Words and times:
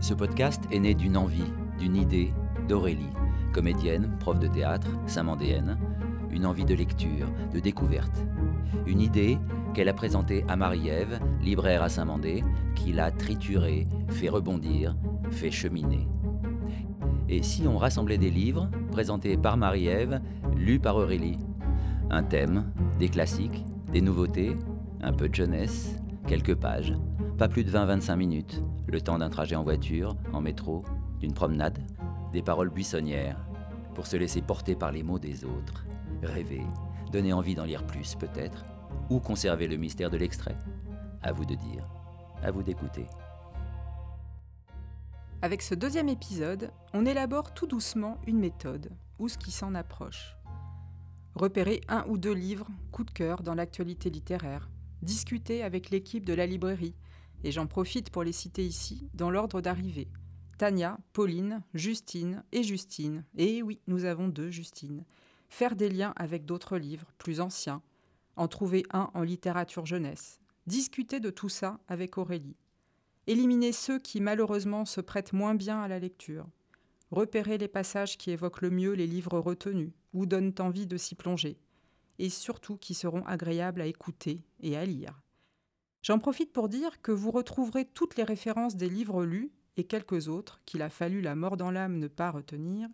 Ce 0.00 0.12
podcast 0.12 0.64
est 0.72 0.80
né 0.80 0.94
d'une 0.94 1.16
envie, 1.16 1.52
d'une 1.78 1.94
idée 1.94 2.32
d'Aurélie, 2.68 3.12
comédienne, 3.52 4.16
prof 4.18 4.40
de 4.40 4.48
théâtre, 4.48 4.88
saint-mandéenne, 5.06 5.78
une 6.30 6.44
envie 6.44 6.64
de 6.64 6.74
lecture, 6.74 7.28
de 7.52 7.60
découverte. 7.60 8.24
Une 8.86 9.00
idée 9.00 9.38
qu'elle 9.72 9.88
a 9.88 9.94
présentée 9.94 10.44
à 10.48 10.56
Marie-Ève, 10.56 11.20
libraire 11.40 11.84
à 11.84 11.88
Saint-Mandé, 11.88 12.42
qui 12.74 12.92
l'a 12.92 13.12
triturée, 13.12 13.86
fait 14.08 14.28
rebondir, 14.28 14.96
fait 15.30 15.52
cheminer. 15.52 16.08
Et 17.28 17.42
si 17.42 17.68
on 17.68 17.78
rassemblait 17.78 18.18
des 18.18 18.30
livres, 18.30 18.68
présentés 18.90 19.36
par 19.36 19.56
Marie-Ève, 19.56 20.20
lus 20.56 20.80
par 20.80 20.96
Aurélie? 20.96 21.38
Un 22.10 22.24
thème, 22.24 22.64
des 22.98 23.08
classiques, 23.08 23.64
des 23.92 24.00
nouveautés, 24.00 24.56
un 25.04 25.12
peu 25.12 25.28
de 25.28 25.34
jeunesse, 25.34 25.96
quelques 26.26 26.54
pages, 26.54 26.94
pas 27.36 27.48
plus 27.48 27.62
de 27.62 27.70
20-25 27.70 28.16
minutes, 28.16 28.62
le 28.86 29.00
temps 29.00 29.18
d'un 29.18 29.28
trajet 29.28 29.54
en 29.54 29.62
voiture, 29.62 30.16
en 30.32 30.40
métro, 30.40 30.82
d'une 31.20 31.34
promenade, 31.34 31.78
des 32.32 32.42
paroles 32.42 32.70
buissonnières, 32.70 33.38
pour 33.94 34.06
se 34.06 34.16
laisser 34.16 34.40
porter 34.40 34.74
par 34.74 34.92
les 34.92 35.02
mots 35.02 35.18
des 35.18 35.44
autres, 35.44 35.84
rêver, 36.22 36.62
donner 37.12 37.32
envie 37.32 37.54
d'en 37.54 37.64
lire 37.64 37.86
plus 37.86 38.14
peut-être, 38.14 38.64
ou 39.10 39.20
conserver 39.20 39.68
le 39.68 39.76
mystère 39.76 40.10
de 40.10 40.16
l'extrait. 40.16 40.56
À 41.22 41.32
vous 41.32 41.44
de 41.44 41.54
dire, 41.54 41.86
à 42.42 42.50
vous 42.50 42.62
d'écouter. 42.62 43.06
Avec 45.42 45.60
ce 45.60 45.74
deuxième 45.74 46.08
épisode, 46.08 46.70
on 46.94 47.04
élabore 47.04 47.52
tout 47.52 47.66
doucement 47.66 48.18
une 48.26 48.38
méthode, 48.38 48.90
ou 49.18 49.28
ce 49.28 49.36
qui 49.36 49.50
s'en 49.50 49.74
approche. 49.74 50.34
Repérer 51.34 51.82
un 51.88 52.06
ou 52.08 52.16
deux 52.16 52.32
livres, 52.32 52.68
coup 52.90 53.04
de 53.04 53.10
cœur 53.10 53.42
dans 53.42 53.54
l'actualité 53.54 54.08
littéraire, 54.08 54.70
discuter 55.04 55.62
avec 55.62 55.90
l'équipe 55.90 56.26
de 56.26 56.34
la 56.34 56.46
librairie, 56.46 56.96
et 57.44 57.52
j'en 57.52 57.66
profite 57.66 58.10
pour 58.10 58.24
les 58.24 58.32
citer 58.32 58.64
ici, 58.64 59.08
dans 59.14 59.30
l'ordre 59.30 59.60
d'arrivée. 59.60 60.08
Tania, 60.58 60.98
Pauline, 61.12 61.62
Justine 61.74 62.42
et 62.52 62.62
Justine. 62.62 63.24
Et 63.36 63.62
oui, 63.62 63.80
nous 63.86 64.04
avons 64.04 64.28
deux 64.28 64.50
Justine. 64.50 65.04
Faire 65.48 65.76
des 65.76 65.90
liens 65.90 66.12
avec 66.16 66.44
d'autres 66.44 66.78
livres, 66.78 67.12
plus 67.18 67.40
anciens. 67.40 67.82
En 68.36 68.48
trouver 68.48 68.84
un 68.90 69.10
en 69.14 69.22
littérature 69.22 69.86
jeunesse. 69.86 70.40
Discuter 70.66 71.20
de 71.20 71.30
tout 71.30 71.48
ça 71.48 71.78
avec 71.88 72.18
Aurélie. 72.18 72.56
Éliminer 73.26 73.72
ceux 73.72 73.98
qui 73.98 74.20
malheureusement 74.20 74.84
se 74.84 75.00
prêtent 75.00 75.32
moins 75.32 75.54
bien 75.54 75.80
à 75.80 75.88
la 75.88 75.98
lecture. 75.98 76.46
Repérer 77.10 77.58
les 77.58 77.68
passages 77.68 78.16
qui 78.16 78.30
évoquent 78.30 78.62
le 78.62 78.70
mieux 78.70 78.92
les 78.92 79.06
livres 79.06 79.38
retenus 79.38 79.92
ou 80.12 80.26
donnent 80.26 80.54
envie 80.58 80.86
de 80.86 80.96
s'y 80.96 81.14
plonger. 81.14 81.58
Et 82.18 82.30
surtout 82.30 82.76
qui 82.76 82.94
seront 82.94 83.24
agréables 83.26 83.80
à 83.80 83.86
écouter 83.86 84.42
et 84.60 84.76
à 84.76 84.84
lire. 84.84 85.20
J'en 86.02 86.18
profite 86.18 86.52
pour 86.52 86.68
dire 86.68 87.00
que 87.02 87.12
vous 87.12 87.30
retrouverez 87.30 87.86
toutes 87.86 88.16
les 88.16 88.24
références 88.24 88.76
des 88.76 88.88
livres 88.88 89.24
lus 89.24 89.50
et 89.76 89.84
quelques 89.84 90.28
autres 90.28 90.60
qu'il 90.66 90.82
a 90.82 90.90
fallu 90.90 91.20
la 91.20 91.34
mort 91.34 91.56
dans 91.56 91.70
l'âme 91.70 91.98
ne 91.98 92.08
pas 92.08 92.30
retenir 92.30 92.88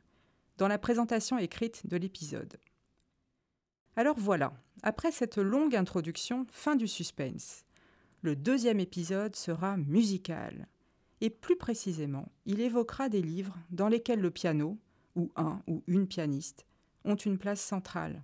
dans 0.59 0.69
la 0.69 0.79
présentation 0.79 1.39
écrite 1.39 1.87
de 1.87 1.97
l'épisode. 1.97 2.59
Alors 3.97 4.19
voilà, 4.19 4.53
après 4.83 5.11
cette 5.11 5.39
longue 5.39 5.75
introduction, 5.75 6.47
fin 6.51 6.77
du 6.77 6.87
suspense. 6.87 7.65
Le 8.23 8.37
deuxième 8.37 8.81
épisode 8.81 9.35
sera 9.35 9.77
musical. 9.77 10.69
Et 11.21 11.31
plus 11.31 11.57
précisément, 11.57 12.31
il 12.47 12.61
évoquera 12.61 13.09
des 13.09 13.23
livres 13.23 13.59
dans 13.71 13.89
lesquels 13.89 14.21
le 14.21 14.31
piano, 14.31 14.79
ou 15.17 15.31
un 15.37 15.63
ou 15.67 15.83
une 15.87 16.07
pianiste, 16.07 16.67
ont 17.05 17.17
une 17.17 17.39
place 17.39 17.61
centrale. 17.61 18.23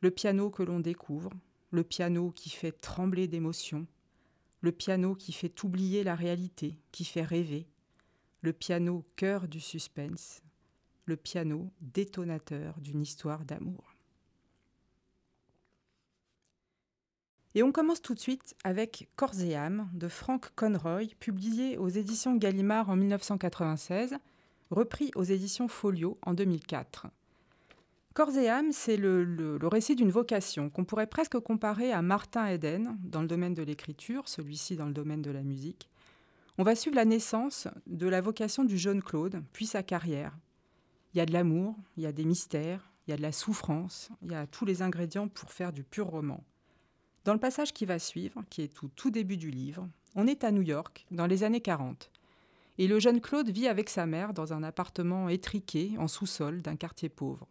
Le 0.00 0.10
piano 0.10 0.50
que 0.50 0.62
l'on 0.62 0.80
découvre, 0.80 1.30
le 1.70 1.84
piano 1.84 2.30
qui 2.30 2.50
fait 2.50 2.72
trembler 2.72 3.28
d'émotion, 3.28 3.86
le 4.60 4.72
piano 4.72 5.14
qui 5.14 5.32
fait 5.32 5.62
oublier 5.62 6.04
la 6.04 6.14
réalité, 6.14 6.78
qui 6.92 7.04
fait 7.04 7.22
rêver, 7.22 7.66
le 8.42 8.52
piano 8.52 9.04
cœur 9.16 9.48
du 9.48 9.60
suspense, 9.60 10.42
le 11.04 11.16
piano 11.16 11.70
détonateur 11.80 12.78
d'une 12.80 13.00
histoire 13.00 13.44
d'amour. 13.44 13.96
Et 17.54 17.62
on 17.62 17.72
commence 17.72 18.02
tout 18.02 18.12
de 18.12 18.20
suite 18.20 18.54
avec 18.64 19.08
Corps 19.16 19.40
et 19.40 19.56
âme 19.56 19.88
de 19.94 20.08
Frank 20.08 20.50
Conroy, 20.56 21.06
publié 21.18 21.78
aux 21.78 21.88
éditions 21.88 22.36
Gallimard 22.36 22.90
en 22.90 22.96
1996, 22.96 24.16
repris 24.70 25.10
aux 25.14 25.22
éditions 25.22 25.66
Folio 25.66 26.18
en 26.20 26.34
2004. 26.34 27.06
Corps 28.16 28.38
et 28.38 28.48
âme, 28.48 28.72
c'est 28.72 28.96
le, 28.96 29.58
récit 29.64 29.94
d'une 29.94 30.10
vocation 30.10 30.70
qu'on 30.70 30.86
pourrait 30.86 31.06
presque 31.06 31.38
comparer 31.38 31.92
à 31.92 32.00
Martin 32.00 32.46
Eden 32.46 32.96
dans 33.02 33.20
le 33.20 33.26
domaine 33.26 33.52
de 33.52 33.62
l'écriture, 33.62 34.26
celui-ci 34.26 34.74
dans 34.74 34.86
le 34.86 34.94
domaine 34.94 35.20
de 35.20 35.30
la 35.30 35.42
musique. 35.42 35.90
On 36.56 36.62
va 36.62 36.74
suivre 36.74 36.96
la 36.96 37.04
naissance 37.04 37.68
de 37.86 38.08
la 38.08 38.22
vocation 38.22 38.64
du 38.64 38.78
jeune 38.78 39.02
Claude, 39.02 39.42
puis 39.52 39.66
sa 39.66 39.82
carrière. 39.82 40.32
Il 41.12 41.18
y 41.18 41.20
a 41.20 41.26
de 41.26 41.34
l'amour, 41.34 41.76
il 41.98 42.04
y 42.04 42.06
a 42.06 42.12
des 42.12 42.24
mystères, 42.24 42.90
il 43.06 43.10
y 43.10 43.12
a 43.12 43.18
de 43.18 43.22
la 43.22 43.32
souffrance, 43.32 44.08
il 44.22 44.32
y 44.32 44.34
a 44.34 44.46
tous 44.46 44.64
les 44.64 44.80
ingrédients 44.80 45.28
pour 45.28 45.52
faire 45.52 45.74
du 45.74 45.84
pur 45.84 46.06
roman. 46.06 46.42
Dans 47.26 47.34
le 47.34 47.38
passage 47.38 47.74
qui 47.74 47.84
va 47.84 47.98
suivre, 47.98 48.44
qui 48.48 48.62
est 48.62 48.72
tout, 48.72 48.88
tout 48.96 49.10
début 49.10 49.36
du 49.36 49.50
livre, 49.50 49.86
on 50.14 50.26
est 50.26 50.42
à 50.42 50.52
New 50.52 50.62
York, 50.62 51.04
dans 51.10 51.26
les 51.26 51.44
années 51.44 51.60
40. 51.60 52.10
Et 52.78 52.88
le 52.88 52.98
jeune 52.98 53.20
Claude 53.20 53.50
vit 53.50 53.68
avec 53.68 53.90
sa 53.90 54.06
mère 54.06 54.32
dans 54.32 54.54
un 54.54 54.62
appartement 54.62 55.28
étriqué 55.28 55.96
en 55.98 56.08
sous-sol 56.08 56.62
d'un 56.62 56.76
quartier 56.76 57.10
pauvre. 57.10 57.46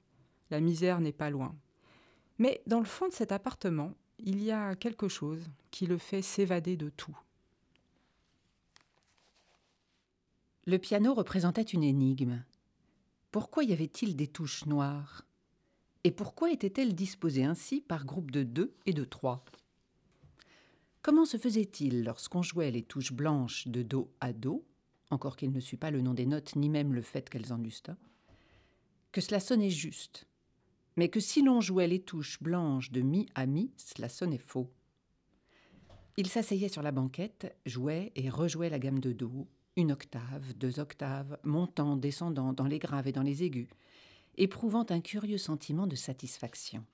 La 0.52 0.60
misère 0.60 1.02
n'est 1.02 1.12
pas 1.12 1.30
loin. 1.30 1.56
Mais 2.38 2.62
dans 2.68 2.80
le 2.80 2.86
fond 2.86 3.08
de 3.08 3.14
cet 3.14 3.32
appartement, 3.32 3.94
il 4.20 4.44
y 4.44 4.52
a 4.52 4.76
quelque 4.76 5.08
chose 5.08 5.44
qui 5.72 5.88
le 5.88 5.98
fait 5.98 6.22
s'évader 6.22 6.78
de 6.78 6.90
tout. 6.90 7.18
Le 10.66 10.78
piano 10.80 11.14
représentait 11.14 11.62
une 11.62 11.84
énigme. 11.84 12.44
Pourquoi 13.32 13.64
y 13.64 13.74
avait-il 13.74 14.16
des 14.16 14.28
touches 14.28 14.66
noires? 14.66 15.26
Et 16.04 16.12
pourquoi 16.12 16.52
étaient-elles 16.52 16.96
disposées 16.96 17.44
ainsi 17.44 17.82
par 17.82 18.06
groupe 18.06 18.32
de 18.32 18.44
deux 18.44 18.74
et 18.86 18.94
de 18.94 19.04
trois? 19.04 19.44
Comment 21.02 21.26
se 21.26 21.38
faisait-il 21.38 22.04
lorsqu'on 22.04 22.42
jouait 22.42 22.72
les 22.72 22.84
touches 22.84 23.14
blanches 23.14 23.68
de 23.68 23.84
Do 23.84 24.12
à 24.22 24.34
Do, 24.34 24.66
encore 25.12 25.36
qu'il 25.36 25.52
ne 25.52 25.60
sût 25.60 25.78
pas 25.78 25.92
le 25.92 26.02
nom 26.02 26.14
des 26.14 26.26
notes 26.26 26.56
ni 26.56 26.70
même 26.70 26.94
le 26.94 27.02
fait 27.02 27.30
qu'elles 27.30 27.54
en 27.54 27.64
eussent 27.64 27.92
que 29.16 29.22
cela 29.22 29.40
sonnait 29.40 29.70
juste, 29.70 30.28
mais 30.96 31.10
que 31.10 31.20
si 31.20 31.42
l'on 31.42 31.62
jouait 31.62 31.88
les 31.88 32.02
touches 32.02 32.42
blanches 32.42 32.92
de 32.92 33.02
Mi 33.02 33.28
à 33.36 33.46
Mi, 33.46 33.72
cela 33.78 34.10
sonnait 34.10 34.38
faux. 34.38 34.72
Il 36.18 36.28
s'asseyait 36.28 36.70
sur 36.70 36.82
la 36.82 36.92
banquette, 36.92 37.56
jouait 37.66 38.12
et 38.16 38.30
rejouait 38.30 38.70
la 38.70 38.80
gamme 38.80 39.00
de 39.00 39.12
Do, 39.12 39.48
une 39.76 39.92
octave, 39.92 40.54
deux 40.56 40.80
octaves, 40.80 41.38
montant, 41.44 41.98
descendant 41.98 42.54
dans 42.54 42.68
les 42.68 42.80
graves 42.80 43.08
et 43.08 43.12
dans 43.12 43.22
les 43.22 43.44
aigus, 43.44 43.68
éprouvant 44.38 44.86
un 44.90 45.02
curieux 45.02 45.38
sentiment 45.38 45.88
de 45.88 45.96
satisfaction. 45.96 46.86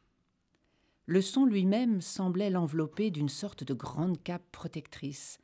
Le 1.05 1.21
son 1.21 1.45
lui-même 1.45 2.01
semblait 2.01 2.49
l'envelopper 2.49 3.11
d'une 3.11 3.29
sorte 3.29 3.63
de 3.63 3.73
grande 3.73 4.21
cape 4.23 4.45
protectrice, 4.51 5.39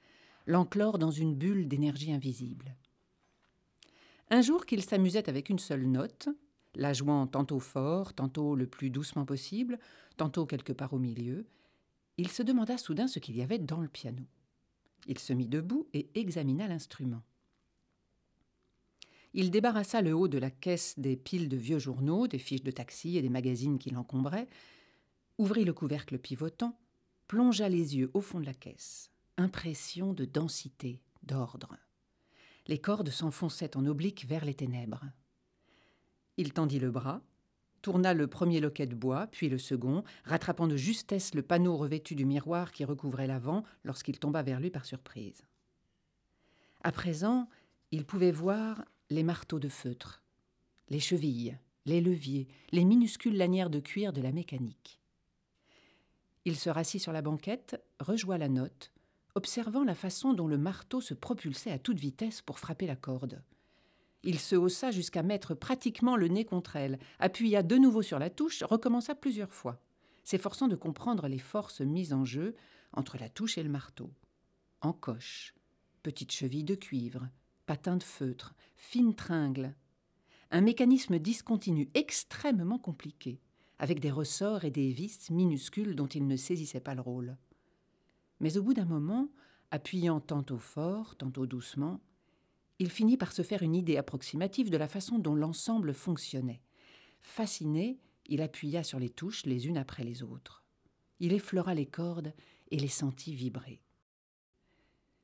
l'enclore 0.48 0.98
dans 0.98 1.12
une 1.12 1.36
bulle 1.36 1.68
d'énergie 1.68 2.12
invisible. 2.12 2.76
Un 4.30 4.42
jour 4.42 4.66
qu'il 4.66 4.84
s'amusait 4.84 5.30
avec 5.30 5.50
une 5.50 5.60
seule 5.60 5.86
note, 5.86 6.30
la 6.78 6.94
jouant 6.94 7.28
tantôt 7.28 7.60
fort, 7.60 8.14
tantôt 8.14 8.56
le 8.56 8.68
plus 8.68 8.90
doucement 8.90 9.26
possible, 9.26 9.80
tantôt 10.16 10.46
quelque 10.46 10.74
part 10.74 10.94
au 10.94 11.00
milieu, 11.00 11.46
il 12.18 12.30
se 12.30 12.44
demanda 12.44 12.78
soudain 12.78 13.08
ce 13.08 13.20
qu'il 13.20 13.36
y 13.36 13.42
avait 13.42 13.60
dans 13.60 13.82
le 13.82 13.88
piano. 13.88 14.24
Il 15.08 15.20
se 15.20 15.34
mit 15.34 15.48
debout 15.48 15.88
et 15.94 16.10
examina 16.16 16.68
l'instrument. 16.68 17.24
Il 19.34 19.52
débarrassa 19.52 20.02
le 20.02 20.14
haut 20.14 20.28
de 20.28 20.38
la 20.38 20.50
caisse 20.50 20.98
des 20.98 21.16
piles 21.16 21.50
de 21.50 21.58
vieux 21.58 21.80
journaux, 21.80 22.28
des 22.28 22.40
fiches 22.40 22.64
de 22.64 22.72
taxi 22.72 23.18
et 23.18 23.22
des 23.22 23.30
magazines 23.30 23.78
qui 23.78 23.90
l'encombraient, 23.90 24.48
ouvrit 25.38 25.66
le 25.66 25.74
couvercle 25.74 26.18
pivotant, 26.18 26.78
plongea 27.28 27.70
les 27.70 27.98
yeux 27.98 28.10
au 28.14 28.22
fond 28.22 28.40
de 28.40 28.46
la 28.46 28.54
caisse. 28.54 29.12
Impression 29.38 30.14
de 30.14 30.26
densité, 30.26 31.02
d'ordre. 31.24 31.76
Les 32.68 32.80
cordes 32.80 33.10
s'enfonçaient 33.10 33.78
en 33.78 33.86
oblique 33.86 34.26
vers 34.26 34.46
les 34.46 34.56
ténèbres. 34.56 35.06
Il 36.38 36.54
tendit 36.54 36.80
le 36.80 36.92
bras, 36.92 37.22
tourna 37.82 38.14
le 38.14 38.28
premier 38.28 38.60
loquet 38.60 38.86
de 38.86 38.96
bois, 38.96 39.28
puis 39.28 39.50
le 39.50 39.58
second, 39.58 40.04
rattrapant 40.24 40.68
de 40.68 40.78
justesse 40.78 41.34
le 41.34 41.42
panneau 41.42 41.78
revêtu 41.78 42.16
du 42.16 42.26
miroir 42.26 42.72
qui 42.72 42.86
recouvrait 42.86 43.28
l'avant 43.28 43.64
lorsqu'il 43.84 44.20
tomba 44.20 44.44
vers 44.44 44.60
lui 44.60 44.70
par 44.70 44.86
surprise. 44.86 45.44
À 46.84 46.92
présent, 46.92 47.50
il 47.92 48.06
pouvait 48.06 48.32
voir 48.32 48.86
les 49.10 49.24
marteaux 49.24 49.60
de 49.60 49.70
feutre, 49.70 50.22
les 50.90 51.00
chevilles, 51.00 51.58
les 51.86 52.02
leviers, 52.02 52.48
les 52.72 52.84
minuscules 52.84 53.38
lanières 53.38 53.70
de 53.70 53.80
cuir 53.80 54.14
de 54.14 54.22
la 54.22 54.32
mécanique. 54.32 55.00
Il 56.46 56.56
se 56.56 56.70
rassit 56.70 57.02
sur 57.02 57.14
la 57.14 57.22
banquette, 57.22 57.82
rejoint 58.00 58.38
la 58.38 58.50
note, 58.50 58.92
observant 59.36 59.84
la 59.84 59.96
façon 59.96 60.34
dont 60.34 60.48
le 60.48 60.58
marteau 60.58 61.02
se 61.02 61.14
propulsait 61.14 61.72
à 61.72 61.80
toute 61.80 62.00
vitesse 62.00 62.42
pour 62.42 62.60
frapper 62.60 62.88
la 62.88 62.96
corde. 62.96 63.42
Il 64.24 64.40
se 64.40 64.56
haussa 64.56 64.92
jusqu'à 64.92 65.24
mettre 65.24 65.54
pratiquement 65.54 66.16
le 66.16 66.28
nez 66.28 66.46
contre 66.46 66.76
elle, 66.76 67.00
appuya 67.20 67.64
de 67.64 67.76
nouveau 67.76 68.02
sur 68.02 68.20
la 68.20 68.30
touche, 68.30 68.64
recommença 68.64 69.16
plusieurs 69.16 69.54
fois, 69.54 69.80
s'efforçant 70.24 70.68
de 70.68 70.76
comprendre 70.76 71.28
les 71.28 71.40
forces 71.40 71.82
mises 71.82 72.14
en 72.14 72.26
jeu 72.26 72.56
entre 72.94 73.18
la 73.18 73.30
touche 73.30 73.58
et 73.58 73.64
le 73.64 73.70
marteau. 73.70 74.12
Encoche, 74.82 75.54
petite 76.04 76.32
cheville 76.32 76.64
de 76.64 76.76
cuivre, 76.76 77.28
patin 77.66 77.98
de 77.98 78.04
feutre, 78.04 78.56
fine 78.76 79.16
tringle. 79.16 79.76
Un 80.52 80.62
mécanisme 80.62 81.20
discontinu 81.20 81.90
extrêmement 81.94 82.80
compliqué, 82.80 83.42
avec 83.80 84.00
des 84.00 84.12
ressorts 84.12 84.64
et 84.64 84.72
des 84.72 84.92
vis 84.92 85.30
minuscules 85.30 85.96
dont 85.96 86.08
il 86.08 86.28
ne 86.28 86.38
saisissait 86.38 86.80
pas 86.80 86.96
le 86.96 87.02
rôle. 87.02 87.38
Mais 88.40 88.58
au 88.58 88.64
bout 88.64 88.74
d'un 88.74 88.86
moment, 88.86 89.30
appuyant 89.72 90.20
tantôt 90.20 90.58
fort, 90.58 91.16
tantôt 91.16 91.46
doucement, 91.46 92.00
il 92.80 92.90
finit 92.90 93.18
par 93.18 93.32
se 93.32 93.42
faire 93.42 93.64
une 93.64 93.76
idée 93.76 93.98
approximative 93.98 94.70
de 94.70 94.78
la 94.78 94.88
façon 94.88 95.20
dont 95.20 95.36
l'ensemble 95.36 95.94
fonctionnait. 95.94 96.62
Fasciné, 97.22 98.00
il 98.28 98.42
appuya 98.42 98.84
sur 98.84 99.00
les 99.00 99.10
touches 99.10 99.46
les 99.46 99.68
unes 99.68 99.78
après 99.78 100.04
les 100.04 100.24
autres. 100.24 100.64
Il 101.20 101.34
effleura 101.34 101.74
les 101.74 101.88
cordes 101.88 102.34
et 102.70 102.78
les 102.78 102.88
sentit 102.88 103.34
vibrer. 103.34 103.82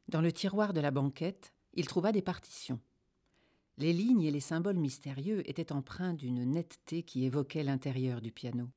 Dans 0.07 0.21
le 0.21 0.31
tiroir 0.31 0.73
de 0.73 0.81
la 0.81 0.91
banquette, 0.91 1.53
il 1.73 1.87
trouva 1.87 2.11
des 2.11 2.21
partitions. 2.21 2.79
Les 3.77 3.93
lignes 3.93 4.23
et 4.23 4.31
les 4.31 4.39
symboles 4.39 4.77
mystérieux 4.77 5.47
étaient 5.49 5.71
empreints 5.71 6.13
d'une 6.13 6.43
netteté 6.43 7.03
qui 7.03 7.25
évoquait 7.25 7.63
l'intérieur 7.63 8.21
du 8.21 8.31
piano. 8.31 8.69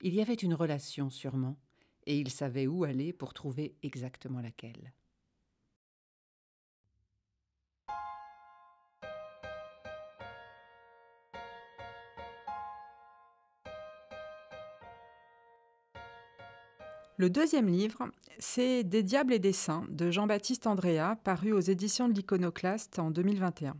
Il 0.00 0.14
y 0.14 0.20
avait 0.20 0.34
une 0.34 0.54
relation 0.54 1.10
sûrement, 1.10 1.58
et 2.06 2.18
il 2.18 2.30
savait 2.30 2.66
où 2.66 2.84
aller 2.84 3.12
pour 3.12 3.34
trouver 3.34 3.76
exactement 3.82 4.40
laquelle. 4.40 4.92
Le 17.22 17.30
deuxième 17.30 17.68
livre, 17.68 18.10
c'est 18.40 18.82
Des 18.82 19.04
diables 19.04 19.32
et 19.32 19.38
des 19.38 19.52
saints 19.52 19.86
de 19.90 20.10
Jean-Baptiste 20.10 20.66
Andrea, 20.66 21.14
paru 21.22 21.52
aux 21.52 21.60
éditions 21.60 22.08
de 22.08 22.14
l'Iconoclaste 22.14 22.98
en 22.98 23.12
2021. 23.12 23.76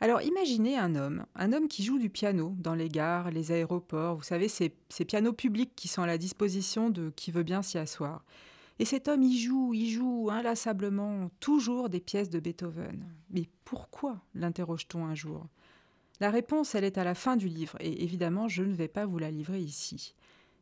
Alors 0.00 0.22
imaginez 0.22 0.78
un 0.78 0.94
homme, 0.94 1.26
un 1.34 1.52
homme 1.52 1.66
qui 1.66 1.82
joue 1.82 1.98
du 1.98 2.08
piano 2.08 2.54
dans 2.58 2.76
les 2.76 2.88
gares, 2.88 3.32
les 3.32 3.50
aéroports, 3.50 4.14
vous 4.14 4.22
savez, 4.22 4.46
ces, 4.46 4.72
ces 4.90 5.04
pianos 5.04 5.32
publics 5.32 5.72
qui 5.74 5.88
sont 5.88 6.02
à 6.02 6.06
la 6.06 6.18
disposition 6.18 6.88
de 6.88 7.10
qui 7.16 7.32
veut 7.32 7.42
bien 7.42 7.62
s'y 7.62 7.78
asseoir. 7.78 8.24
Et 8.78 8.84
cet 8.84 9.08
homme, 9.08 9.24
il 9.24 9.36
joue, 9.36 9.74
il 9.74 9.90
joue 9.90 10.28
inlassablement 10.30 11.32
toujours 11.40 11.88
des 11.88 11.98
pièces 11.98 12.30
de 12.30 12.38
Beethoven. 12.38 13.12
Mais 13.30 13.48
pourquoi 13.64 14.20
l'interroge-t-on 14.36 15.04
un 15.04 15.16
jour? 15.16 15.48
La 16.20 16.30
réponse, 16.30 16.76
elle 16.76 16.84
est 16.84 16.96
à 16.96 17.02
la 17.02 17.16
fin 17.16 17.34
du 17.34 17.48
livre, 17.48 17.76
et 17.80 18.04
évidemment, 18.04 18.46
je 18.46 18.62
ne 18.62 18.72
vais 18.72 18.86
pas 18.86 19.04
vous 19.04 19.18
la 19.18 19.32
livrer 19.32 19.58
ici. 19.58 20.14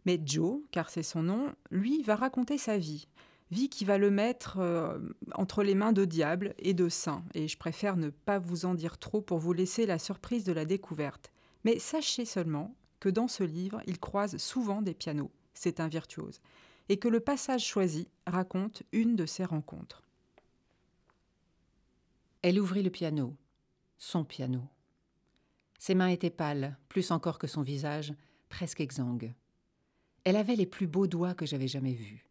Mais 0.05 0.21
Joe, 0.25 0.61
car 0.71 0.91
c'est 0.91 1.03
son 1.03 1.23
nom, 1.23 1.53
lui 1.71 2.03
va 2.03 2.17
raconter 2.17 2.59
sa 2.59 2.79
vie. 2.79 3.09
Vie 3.51 3.69
qui 3.69 3.85
va 3.85 3.99
le 3.99 4.11
mettre 4.11 4.59
euh, 4.59 4.99
entre 5.35 5.63
les 5.63 5.75
mains 5.75 5.93
de 5.93 6.05
diable 6.05 6.55
et 6.59 6.75
de 6.75 6.89
saint. 6.89 7.25
Et 7.35 7.49
je 7.49 7.57
préfère 7.57 7.97
ne 7.97 8.11
pas 8.11 8.39
vous 8.39 8.67
en 8.67 8.75
dire 8.75 8.99
trop 8.99 9.21
pour 9.21 9.39
vous 9.39 9.53
laisser 9.53 9.87
la 9.87 9.99
surprise 9.99 10.45
de 10.45 10.53
la 10.53 10.65
découverte. 10.65 11.33
Mais 11.65 11.79
sachez 11.79 12.25
seulement 12.25 12.75
que 13.01 13.09
dans 13.09 13.29
ce 13.29 13.45
livre, 13.45 13.81
il 13.87 13.99
croise 13.99 14.37
souvent 14.39 14.83
des 14.83 14.95
pianos. 14.95 15.31
C'est 15.53 15.81
un 15.81 15.89
virtuose. 15.89 16.41
Et 16.89 16.99
que 16.99 17.09
le 17.09 17.21
passage 17.21 17.65
choisi 17.65 18.09
raconte 18.27 18.83
une 18.93 19.17
de 19.17 19.27
ces 19.27 19.45
rencontres. 19.45 20.03
Elle 22.43 22.61
ouvrit 22.61 22.83
le 22.83 22.91
piano, 22.91 23.37
son 23.97 24.25
piano. 24.25 24.63
Ses 25.79 25.95
mains 25.95 26.09
étaient 26.09 26.31
pâles, 26.31 26.77
plus 26.89 27.11
encore 27.11 27.39
que 27.39 27.47
son 27.47 27.63
visage, 27.63 28.15
presque 28.49 28.81
exsangue. 28.81 29.35
Elle 30.25 30.37
avait 30.37 30.57
les 30.57 30.67
plus 30.67 30.87
beaux 30.87 31.07
doigts 31.07 31.35
que 31.35 31.47
j'avais 31.47 31.69
jamais 31.69 31.93
vus. 31.93 32.27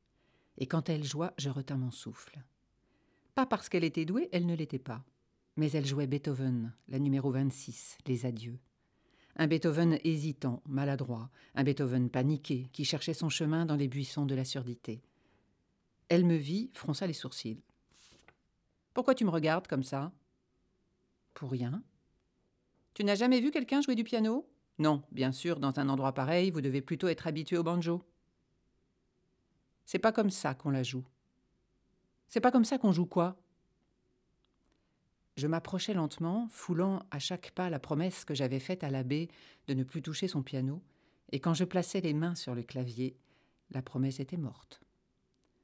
Et 0.57 0.65
quand 0.65 0.89
elle 0.89 1.03
joua, 1.03 1.33
je 1.37 1.49
retins 1.49 1.77
mon 1.77 1.91
souffle. 1.91 2.41
Pas 3.35 3.45
parce 3.45 3.69
qu'elle 3.69 3.83
était 3.83 4.05
douée, 4.05 4.29
elle 4.31 4.45
ne 4.45 4.55
l'était 4.55 4.79
pas. 4.79 5.03
Mais 5.55 5.71
elle 5.71 5.85
jouait 5.85 6.07
Beethoven, 6.07 6.73
la 6.87 6.99
numéro 6.99 7.31
26, 7.31 7.97
Les 8.07 8.25
Adieux. 8.25 8.59
Un 9.35 9.47
Beethoven 9.47 9.99
hésitant, 10.03 10.61
maladroit, 10.67 11.29
un 11.55 11.63
Beethoven 11.63 12.09
paniqué, 12.09 12.69
qui 12.73 12.85
cherchait 12.85 13.13
son 13.13 13.29
chemin 13.29 13.65
dans 13.65 13.75
les 13.75 13.87
buissons 13.87 14.25
de 14.25 14.35
la 14.35 14.45
surdité. 14.45 15.01
Elle 16.09 16.25
me 16.25 16.35
vit, 16.35 16.69
fronça 16.73 17.07
les 17.07 17.13
sourcils. 17.13 17.63
Pourquoi 18.93 19.15
tu 19.15 19.25
me 19.25 19.31
regardes 19.31 19.67
comme 19.67 19.83
ça? 19.83 20.11
Pour 21.33 21.51
rien. 21.51 21.83
Tu 22.93 23.03
n'as 23.03 23.15
jamais 23.15 23.39
vu 23.39 23.49
quelqu'un 23.49 23.81
jouer 23.81 23.95
du 23.95 24.03
piano? 24.03 24.47
Non, 24.79 25.03
bien 25.11 25.31
sûr, 25.31 25.59
dans 25.59 25.79
un 25.79 25.89
endroit 25.89 26.13
pareil, 26.13 26.51
vous 26.51 26.61
devez 26.61 26.81
plutôt 26.81 27.07
être 27.07 27.27
habitué 27.27 27.57
au 27.57 27.63
banjo. 27.63 28.03
C'est 29.85 29.99
pas 29.99 30.11
comme 30.11 30.31
ça 30.31 30.55
qu'on 30.55 30.71
la 30.71 30.83
joue. 30.83 31.05
C'est 32.27 32.41
pas 32.41 32.51
comme 32.51 32.65
ça 32.65 32.77
qu'on 32.77 32.91
joue 32.91 33.05
quoi? 33.05 33.37
Je 35.35 35.47
m'approchais 35.47 35.93
lentement, 35.93 36.47
foulant 36.49 37.03
à 37.11 37.19
chaque 37.19 37.51
pas 37.51 37.69
la 37.69 37.79
promesse 37.79 38.23
que 38.23 38.35
j'avais 38.35 38.59
faite 38.59 38.83
à 38.83 38.89
l'abbé 38.89 39.29
de 39.67 39.73
ne 39.73 39.83
plus 39.83 40.01
toucher 40.01 40.27
son 40.27 40.43
piano, 40.43 40.81
et 41.31 41.39
quand 41.39 41.53
je 41.53 41.63
plaçais 41.63 42.01
les 42.01 42.13
mains 42.13 42.35
sur 42.35 42.53
le 42.53 42.63
clavier, 42.63 43.17
la 43.71 43.81
promesse 43.81 44.19
était 44.19 44.37
morte. 44.37 44.81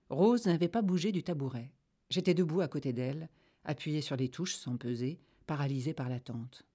Rose 0.09 0.47
n'avait 0.47 0.67
pas 0.69 0.81
bougé 0.81 1.11
du 1.11 1.21
tabouret. 1.21 1.71
J'étais 2.09 2.33
debout 2.33 2.61
à 2.61 2.67
côté 2.67 2.93
d'elle, 2.93 3.29
appuyé 3.63 4.01
sur 4.01 4.15
les 4.15 4.29
touches 4.29 4.55
sans 4.55 4.77
peser, 4.77 5.19
paralysé 5.45 5.93
par 5.93 6.09
l'attente. 6.09 6.65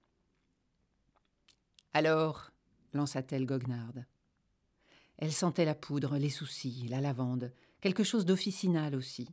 Alors, 1.95 2.51
lança-t-elle 2.91 3.45
goguenarde. 3.45 4.05
Elle 5.17 5.31
sentait 5.31 5.63
la 5.63 5.75
poudre, 5.75 6.17
les 6.17 6.29
soucis, 6.29 6.87
la 6.89 6.99
lavande, 6.99 7.53
quelque 7.79 8.03
chose 8.03 8.25
d'officinal 8.25 8.95
aussi. 8.95 9.29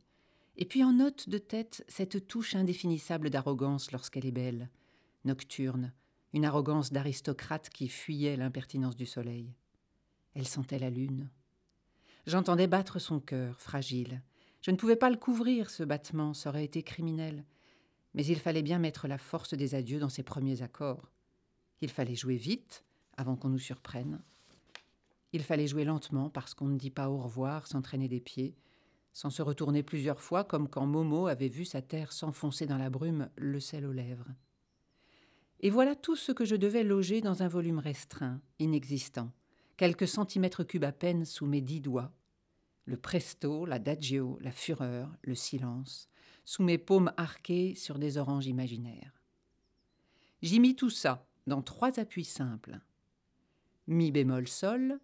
Et 0.55 0.63
puis 0.63 0.81
en 0.81 0.93
note 0.93 1.27
de 1.27 1.39
tête 1.39 1.83
cette 1.89 2.25
touche 2.25 2.55
indéfinissable 2.55 3.29
d'arrogance 3.29 3.91
lorsqu'elle 3.91 4.25
est 4.25 4.31
belle, 4.31 4.69
nocturne, 5.25 5.91
une 6.31 6.45
arrogance 6.45 6.93
d'aristocrate 6.93 7.67
qui 7.67 7.89
fuyait 7.89 8.37
l'impertinence 8.37 8.95
du 8.95 9.07
soleil. 9.07 9.53
Elle 10.33 10.47
sentait 10.47 10.79
la 10.79 10.89
lune. 10.89 11.29
J'entendais 12.27 12.67
battre 12.67 12.97
son 12.97 13.19
cœur, 13.19 13.59
fragile. 13.59 14.21
Je 14.61 14.71
ne 14.71 14.77
pouvais 14.77 14.95
pas 14.95 15.09
le 15.09 15.17
couvrir, 15.17 15.69
ce 15.69 15.83
battement, 15.83 16.33
ça 16.33 16.47
aurait 16.47 16.63
été 16.63 16.81
criminel. 16.81 17.43
Mais 18.13 18.25
il 18.25 18.39
fallait 18.39 18.63
bien 18.63 18.79
mettre 18.79 19.09
la 19.09 19.17
force 19.17 19.53
des 19.53 19.75
adieux 19.75 19.99
dans 19.99 20.07
ses 20.07 20.23
premiers 20.23 20.61
accords. 20.61 21.11
Il 21.83 21.89
fallait 21.89 22.15
jouer 22.15 22.37
vite 22.37 22.85
avant 23.17 23.35
qu'on 23.35 23.49
nous 23.49 23.59
surprenne. 23.59 24.21
Il 25.33 25.43
fallait 25.43 25.67
jouer 25.67 25.83
lentement 25.83 26.29
parce 26.29 26.53
qu'on 26.53 26.69
ne 26.69 26.77
dit 26.77 26.91
pas 26.91 27.09
au 27.09 27.17
revoir 27.17 27.67
sans 27.67 27.81
traîner 27.81 28.07
des 28.07 28.21
pieds, 28.21 28.55
sans 29.11 29.29
se 29.29 29.41
retourner 29.41 29.83
plusieurs 29.83 30.21
fois 30.21 30.45
comme 30.45 30.69
quand 30.69 30.85
Momo 30.85 31.27
avait 31.27 31.49
vu 31.49 31.65
sa 31.65 31.81
terre 31.81 32.13
s'enfoncer 32.13 32.67
dans 32.67 32.77
la 32.77 32.89
brume, 32.89 33.29
le 33.35 33.59
sel 33.59 33.85
aux 33.85 33.91
lèvres. 33.91 34.29
Et 35.59 35.69
voilà 35.69 35.93
tout 35.93 36.15
ce 36.15 36.31
que 36.31 36.45
je 36.45 36.55
devais 36.55 36.85
loger 36.85 37.19
dans 37.19 37.43
un 37.43 37.49
volume 37.49 37.79
restreint, 37.79 38.39
inexistant, 38.59 39.33
quelques 39.75 40.07
centimètres 40.07 40.63
cubes 40.63 40.85
à 40.85 40.93
peine 40.93 41.25
sous 41.25 41.47
mes 41.47 41.59
dix 41.59 41.81
doigts. 41.81 42.13
Le 42.85 42.95
presto, 42.95 43.65
la 43.65 43.75
l'adagio, 43.75 44.37
la 44.39 44.53
fureur, 44.53 45.13
le 45.21 45.35
silence, 45.35 46.07
sous 46.45 46.63
mes 46.63 46.77
paumes 46.77 47.11
arquées 47.17 47.75
sur 47.75 47.99
des 47.99 48.17
oranges 48.17 48.47
imaginaires. 48.47 49.19
J'y 50.41 50.61
mis 50.61 50.77
tout 50.77 50.89
ça, 50.89 51.27
dans 51.47 51.61
trois 51.61 51.99
appuis 51.99 52.25
simples. 52.25 52.79
Mi 53.87 54.11
bémol 54.11 54.47
sol, 54.47 54.99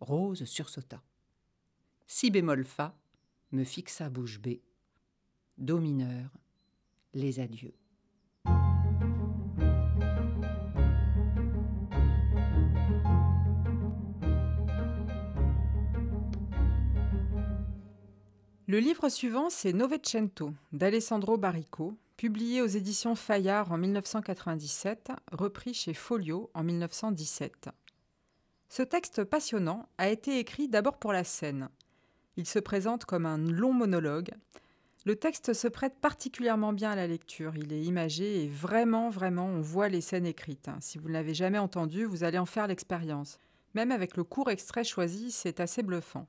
Rose 0.00 0.44
sursauta. 0.44 1.02
Si 2.06 2.30
bémol 2.30 2.64
fa, 2.64 2.94
me 3.52 3.64
fixa 3.64 4.08
bouche 4.08 4.40
B. 4.40 4.60
Do 5.58 5.78
mineur, 5.78 6.30
les 7.14 7.40
adieux. 7.40 7.74
Le 18.66 18.78
livre 18.78 19.10
suivant, 19.10 19.50
c'est 19.50 19.74
Novecento 19.74 20.54
d'Alessandro 20.72 21.36
Barrico, 21.36 21.98
publié 22.22 22.62
aux 22.62 22.68
éditions 22.68 23.16
Fayard 23.16 23.72
en 23.72 23.78
1997, 23.78 25.10
repris 25.32 25.74
chez 25.74 25.92
Folio 25.92 26.52
en 26.54 26.62
1917. 26.62 27.70
Ce 28.68 28.84
texte 28.84 29.24
passionnant 29.24 29.88
a 29.98 30.08
été 30.08 30.38
écrit 30.38 30.68
d'abord 30.68 30.98
pour 30.98 31.12
la 31.12 31.24
scène. 31.24 31.68
Il 32.36 32.46
se 32.46 32.60
présente 32.60 33.06
comme 33.06 33.26
un 33.26 33.38
long 33.38 33.72
monologue. 33.72 34.30
Le 35.04 35.16
texte 35.16 35.52
se 35.52 35.66
prête 35.66 35.98
particulièrement 36.00 36.72
bien 36.72 36.92
à 36.92 36.94
la 36.94 37.08
lecture. 37.08 37.56
Il 37.56 37.72
est 37.72 37.82
imagé 37.82 38.44
et 38.44 38.48
vraiment, 38.48 39.10
vraiment, 39.10 39.46
on 39.46 39.60
voit 39.60 39.88
les 39.88 40.00
scènes 40.00 40.24
écrites. 40.24 40.70
Si 40.78 40.98
vous 40.98 41.08
ne 41.08 41.14
l'avez 41.14 41.34
jamais 41.34 41.58
entendu, 41.58 42.04
vous 42.04 42.22
allez 42.22 42.38
en 42.38 42.46
faire 42.46 42.68
l'expérience. 42.68 43.40
Même 43.74 43.90
avec 43.90 44.16
le 44.16 44.22
court 44.22 44.48
extrait 44.48 44.84
choisi, 44.84 45.32
c'est 45.32 45.58
assez 45.58 45.82
bluffant. 45.82 46.28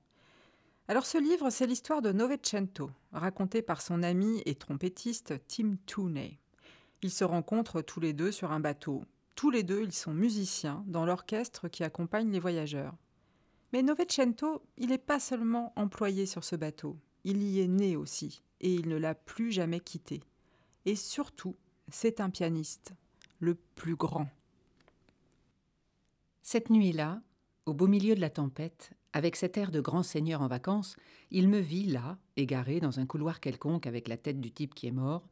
Alors 0.89 1.05
ce 1.05 1.17
livre, 1.17 1.49
c'est 1.49 1.65
l'histoire 1.65 2.01
de 2.01 2.11
Novecento, 2.11 2.91
racontée 3.13 3.61
par 3.61 3.81
son 3.81 4.03
ami 4.03 4.41
et 4.45 4.55
trompettiste 4.55 5.33
Tim 5.47 5.77
Tooney. 5.85 6.39
Ils 7.01 7.11
se 7.11 7.23
rencontrent 7.23 7.81
tous 7.81 8.01
les 8.01 8.11
deux 8.11 8.33
sur 8.33 8.51
un 8.51 8.59
bateau. 8.59 9.05
Tous 9.35 9.49
les 9.49 9.63
deux, 9.63 9.81
ils 9.81 9.93
sont 9.93 10.13
musiciens 10.13 10.83
dans 10.87 11.05
l'orchestre 11.05 11.69
qui 11.69 11.85
accompagne 11.85 12.31
les 12.31 12.39
voyageurs. 12.39 12.93
Mais 13.71 13.81
Novecento, 13.81 14.61
il 14.77 14.89
n'est 14.89 14.97
pas 14.97 15.21
seulement 15.21 15.71
employé 15.77 16.25
sur 16.25 16.43
ce 16.43 16.57
bateau, 16.57 16.97
il 17.23 17.41
y 17.41 17.61
est 17.61 17.67
né 17.67 17.95
aussi, 17.95 18.43
et 18.59 18.73
il 18.73 18.89
ne 18.89 18.97
l'a 18.97 19.15
plus 19.15 19.51
jamais 19.51 19.79
quitté. 19.79 20.21
Et 20.85 20.95
surtout, 20.95 21.55
c'est 21.87 22.19
un 22.19 22.29
pianiste, 22.29 22.93
le 23.39 23.55
plus 23.55 23.95
grand. 23.95 24.27
Cette 26.41 26.69
nuit-là, 26.69 27.21
au 27.65 27.73
beau 27.73 27.87
milieu 27.87 28.15
de 28.15 28.21
la 28.21 28.29
tempête, 28.29 28.91
avec 29.13 29.35
cet 29.35 29.57
air 29.57 29.71
de 29.71 29.79
grand 29.79 30.03
seigneur 30.03 30.41
en 30.41 30.47
vacances, 30.47 30.95
il 31.31 31.47
me 31.47 31.59
vit 31.59 31.85
là, 31.85 32.17
égaré 32.35 32.79
dans 32.79 32.99
un 32.99 33.05
couloir 33.05 33.39
quelconque 33.39 33.87
avec 33.87 34.07
la 34.07 34.17
tête 34.17 34.41
du 34.41 34.51
type 34.51 34.73
qui 34.73 34.87
est 34.87 34.91
mort. 34.91 35.29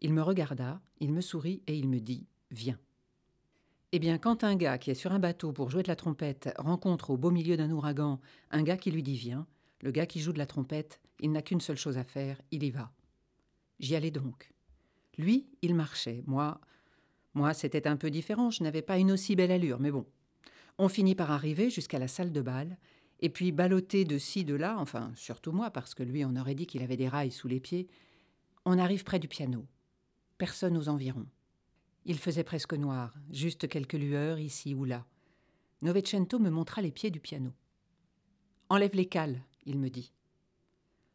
Il 0.00 0.12
me 0.12 0.22
regarda, 0.22 0.80
il 0.98 1.12
me 1.12 1.20
sourit 1.20 1.62
et 1.66 1.76
il 1.76 1.88
me 1.88 2.00
dit 2.00 2.26
Viens. 2.50 2.78
Eh 3.92 3.98
bien, 3.98 4.18
quand 4.18 4.42
un 4.42 4.56
gars 4.56 4.78
qui 4.78 4.90
est 4.90 4.94
sur 4.94 5.12
un 5.12 5.18
bateau 5.18 5.52
pour 5.52 5.70
jouer 5.70 5.82
de 5.82 5.88
la 5.88 5.96
trompette 5.96 6.52
rencontre 6.56 7.10
au 7.10 7.18
beau 7.18 7.30
milieu 7.30 7.56
d'un 7.56 7.70
ouragan 7.70 8.20
un 8.50 8.62
gars 8.62 8.78
qui 8.78 8.90
lui 8.90 9.02
dit 9.02 9.16
Viens, 9.16 9.46
le 9.82 9.90
gars 9.90 10.06
qui 10.06 10.20
joue 10.20 10.32
de 10.32 10.38
la 10.38 10.46
trompette, 10.46 11.00
il 11.20 11.30
n'a 11.30 11.42
qu'une 11.42 11.60
seule 11.60 11.76
chose 11.76 11.98
à 11.98 12.04
faire, 12.04 12.40
il 12.50 12.64
y 12.64 12.70
va. 12.70 12.90
J'y 13.78 13.94
allais 13.94 14.10
donc. 14.10 14.52
Lui, 15.18 15.46
il 15.60 15.74
marchait. 15.74 16.24
Moi, 16.26 16.60
moi, 17.34 17.52
c'était 17.54 17.86
un 17.86 17.96
peu 17.96 18.10
différent, 18.10 18.50
je 18.50 18.62
n'avais 18.62 18.82
pas 18.82 18.98
une 18.98 19.12
aussi 19.12 19.36
belle 19.36 19.50
allure, 19.50 19.80
mais 19.80 19.90
bon. 19.90 20.06
On 20.78 20.88
finit 20.88 21.14
par 21.14 21.30
arriver 21.30 21.70
jusqu'à 21.70 21.98
la 21.98 22.08
salle 22.08 22.32
de 22.32 22.40
bal, 22.40 22.78
et 23.20 23.28
puis 23.28 23.52
balloter 23.52 24.04
de 24.04 24.18
ci, 24.18 24.44
de 24.44 24.54
là, 24.54 24.76
enfin, 24.78 25.12
surtout 25.14 25.52
moi, 25.52 25.70
parce 25.70 25.94
que 25.94 26.02
lui, 26.02 26.24
on 26.24 26.36
aurait 26.36 26.56
dit 26.56 26.66
qu'il 26.66 26.82
avait 26.82 26.96
des 26.96 27.08
rails 27.08 27.30
sous 27.30 27.48
les 27.48 27.60
pieds, 27.60 27.88
on 28.64 28.78
arrive 28.78 29.04
près 29.04 29.18
du 29.18 29.28
piano. 29.28 29.66
Personne 30.38 30.76
aux 30.76 30.88
environs. 30.88 31.28
Il 32.04 32.18
faisait 32.18 32.44
presque 32.44 32.74
noir, 32.74 33.14
juste 33.30 33.68
quelques 33.68 33.92
lueurs 33.92 34.40
ici 34.40 34.74
ou 34.74 34.84
là. 34.84 35.06
Novecento 35.82 36.38
me 36.38 36.50
montra 36.50 36.82
les 36.82 36.90
pieds 36.90 37.10
du 37.10 37.20
piano. 37.20 37.52
Enlève 38.68 38.94
les 38.94 39.06
cales, 39.06 39.40
il 39.66 39.78
me 39.78 39.88
dit. 39.88 40.12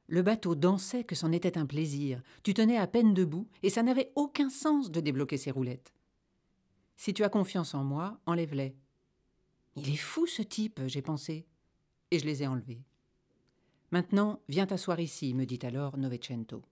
Le 0.08 0.22
bateau 0.22 0.56
dansait 0.56 1.04
que 1.04 1.16
c'en 1.16 1.34
était 1.34 1.58
un 1.58 1.66
plaisir. 1.66 2.22
Tu 2.44 2.54
tenais 2.54 2.78
à 2.78 2.88
peine 2.88 3.14
debout, 3.14 3.50
et 3.64 3.70
ça 3.70 3.84
n'avait 3.84 4.14
aucun 4.16 4.50
sens 4.50 4.92
de 4.92 5.02
débloquer 5.02 5.38
ses 5.38 5.52
roulettes. 5.52 5.94
Si 6.96 7.14
tu 7.14 7.26
as 7.26 7.30
confiance 7.30 7.74
en 7.74 7.84
moi, 7.84 8.20
enlève-les. 8.26 8.76
Il 9.78 9.90
est 9.92 9.96
fou 9.96 10.26
ce 10.26 10.42
type, 10.42 10.82
j'ai 10.88 11.04
pensé, 11.04 11.46
et 12.10 12.18
je 12.18 12.26
les 12.26 12.42
ai 12.42 12.48
enlevés. 12.48 12.82
Maintenant, 13.92 14.42
viens 14.50 14.66
t'asseoir 14.66 15.00
ici, 15.00 15.36
me 15.36 15.46
dit 15.46 15.60
alors 15.62 15.98
Novecento. 15.98 16.64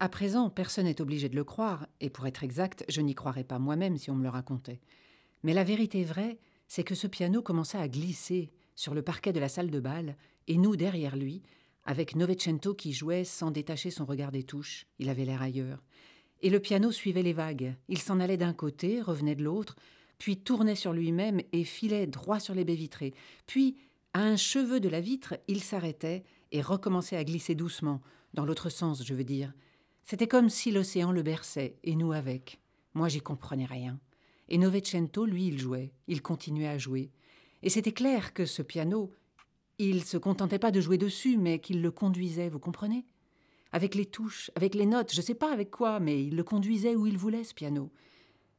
À 0.00 0.08
présent, 0.08 0.48
personne 0.48 0.86
n'est 0.86 1.02
obligé 1.02 1.28
de 1.28 1.36
le 1.36 1.44
croire, 1.44 1.86
et 2.00 2.08
pour 2.08 2.26
être 2.26 2.44
exact, 2.44 2.86
je 2.88 3.02
n'y 3.02 3.14
croirais 3.14 3.44
pas 3.44 3.58
moi-même 3.58 3.98
si 3.98 4.10
on 4.10 4.14
me 4.14 4.22
le 4.22 4.30
racontait. 4.30 4.80
Mais 5.42 5.52
la 5.52 5.64
vérité 5.64 6.02
vraie, 6.02 6.38
c'est 6.66 6.82
que 6.82 6.94
ce 6.94 7.06
piano 7.06 7.42
commença 7.42 7.78
à 7.78 7.88
glisser 7.88 8.50
sur 8.74 8.94
le 8.94 9.02
parquet 9.02 9.34
de 9.34 9.40
la 9.40 9.50
salle 9.50 9.70
de 9.70 9.80
bal, 9.80 10.16
et 10.46 10.56
nous 10.56 10.76
derrière 10.76 11.14
lui, 11.14 11.42
avec 11.84 12.16
Novecento 12.16 12.74
qui 12.74 12.94
jouait 12.94 13.24
sans 13.24 13.50
détacher 13.50 13.90
son 13.90 14.06
regard 14.06 14.32
des 14.32 14.44
touches, 14.44 14.86
il 14.98 15.10
avait 15.10 15.26
l'air 15.26 15.42
ailleurs. 15.42 15.84
Et 16.40 16.48
le 16.48 16.60
piano 16.60 16.90
suivait 16.90 17.22
les 17.22 17.32
vagues. 17.34 17.76
Il 17.88 17.98
s'en 17.98 18.18
allait 18.18 18.36
d'un 18.38 18.54
côté, 18.54 19.02
revenait 19.02 19.34
de 19.34 19.44
l'autre, 19.44 19.76
puis 20.18 20.36
tournait 20.36 20.74
sur 20.74 20.92
lui-même 20.92 21.40
et 21.52 21.64
filait 21.64 22.06
droit 22.06 22.40
sur 22.40 22.54
les 22.54 22.64
baies 22.64 22.74
vitrées. 22.74 23.14
Puis, 23.46 23.76
à 24.12 24.22
un 24.22 24.36
cheveu 24.36 24.80
de 24.80 24.88
la 24.88 25.00
vitre, 25.00 25.38
il 25.48 25.62
s'arrêtait 25.62 26.24
et 26.52 26.60
recommençait 26.60 27.16
à 27.16 27.24
glisser 27.24 27.54
doucement, 27.54 28.00
dans 28.34 28.44
l'autre 28.44 28.68
sens, 28.68 29.04
je 29.04 29.14
veux 29.14 29.24
dire, 29.24 29.52
c'était 30.04 30.28
comme 30.28 30.48
si 30.48 30.70
l'océan 30.70 31.12
le 31.12 31.22
berçait, 31.22 31.76
et 31.84 31.94
nous 31.94 32.12
avec. 32.12 32.60
Moi, 32.94 33.08
j'y 33.08 33.20
comprenais 33.20 33.66
rien. 33.66 34.00
Et 34.48 34.56
Novecento, 34.56 35.26
lui, 35.26 35.48
il 35.48 35.58
jouait, 35.58 35.92
il 36.06 36.22
continuait 36.22 36.68
à 36.68 36.78
jouer. 36.78 37.10
Et 37.62 37.68
c'était 37.68 37.92
clair 37.92 38.32
que 38.32 38.46
ce 38.46 38.62
piano, 38.62 39.12
il 39.78 40.04
se 40.04 40.16
contentait 40.16 40.58
pas 40.58 40.70
de 40.70 40.80
jouer 40.80 40.98
dessus, 40.98 41.36
mais 41.36 41.58
qu'il 41.58 41.82
le 41.82 41.90
conduisait, 41.90 42.48
vous 42.48 42.58
comprenez? 42.58 43.04
Avec 43.70 43.94
les 43.94 44.06
touches, 44.06 44.50
avec 44.54 44.74
les 44.74 44.86
notes, 44.86 45.12
je 45.14 45.20
sais 45.20 45.34
pas 45.34 45.52
avec 45.52 45.70
quoi, 45.70 46.00
mais 46.00 46.24
il 46.24 46.36
le 46.36 46.44
conduisait 46.44 46.96
où 46.96 47.06
il 47.06 47.18
voulait, 47.18 47.44
ce 47.44 47.52
piano. 47.52 47.90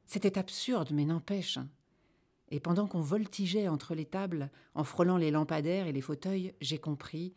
C'était 0.10 0.40
absurde, 0.40 0.90
mais 0.92 1.06
n'empêche. 1.06 1.60
Et 2.50 2.60
pendant 2.60 2.88
qu'on 2.88 3.00
voltigeait 3.00 3.68
entre 3.68 3.94
les 3.94 4.06
tables, 4.06 4.50
en 4.74 4.84
frôlant 4.84 5.18
les 5.18 5.30
lampadaires 5.30 5.86
et 5.86 5.92
les 5.92 6.02
fauteuils, 6.02 6.56
j'ai 6.62 6.80
compris, 6.80 7.36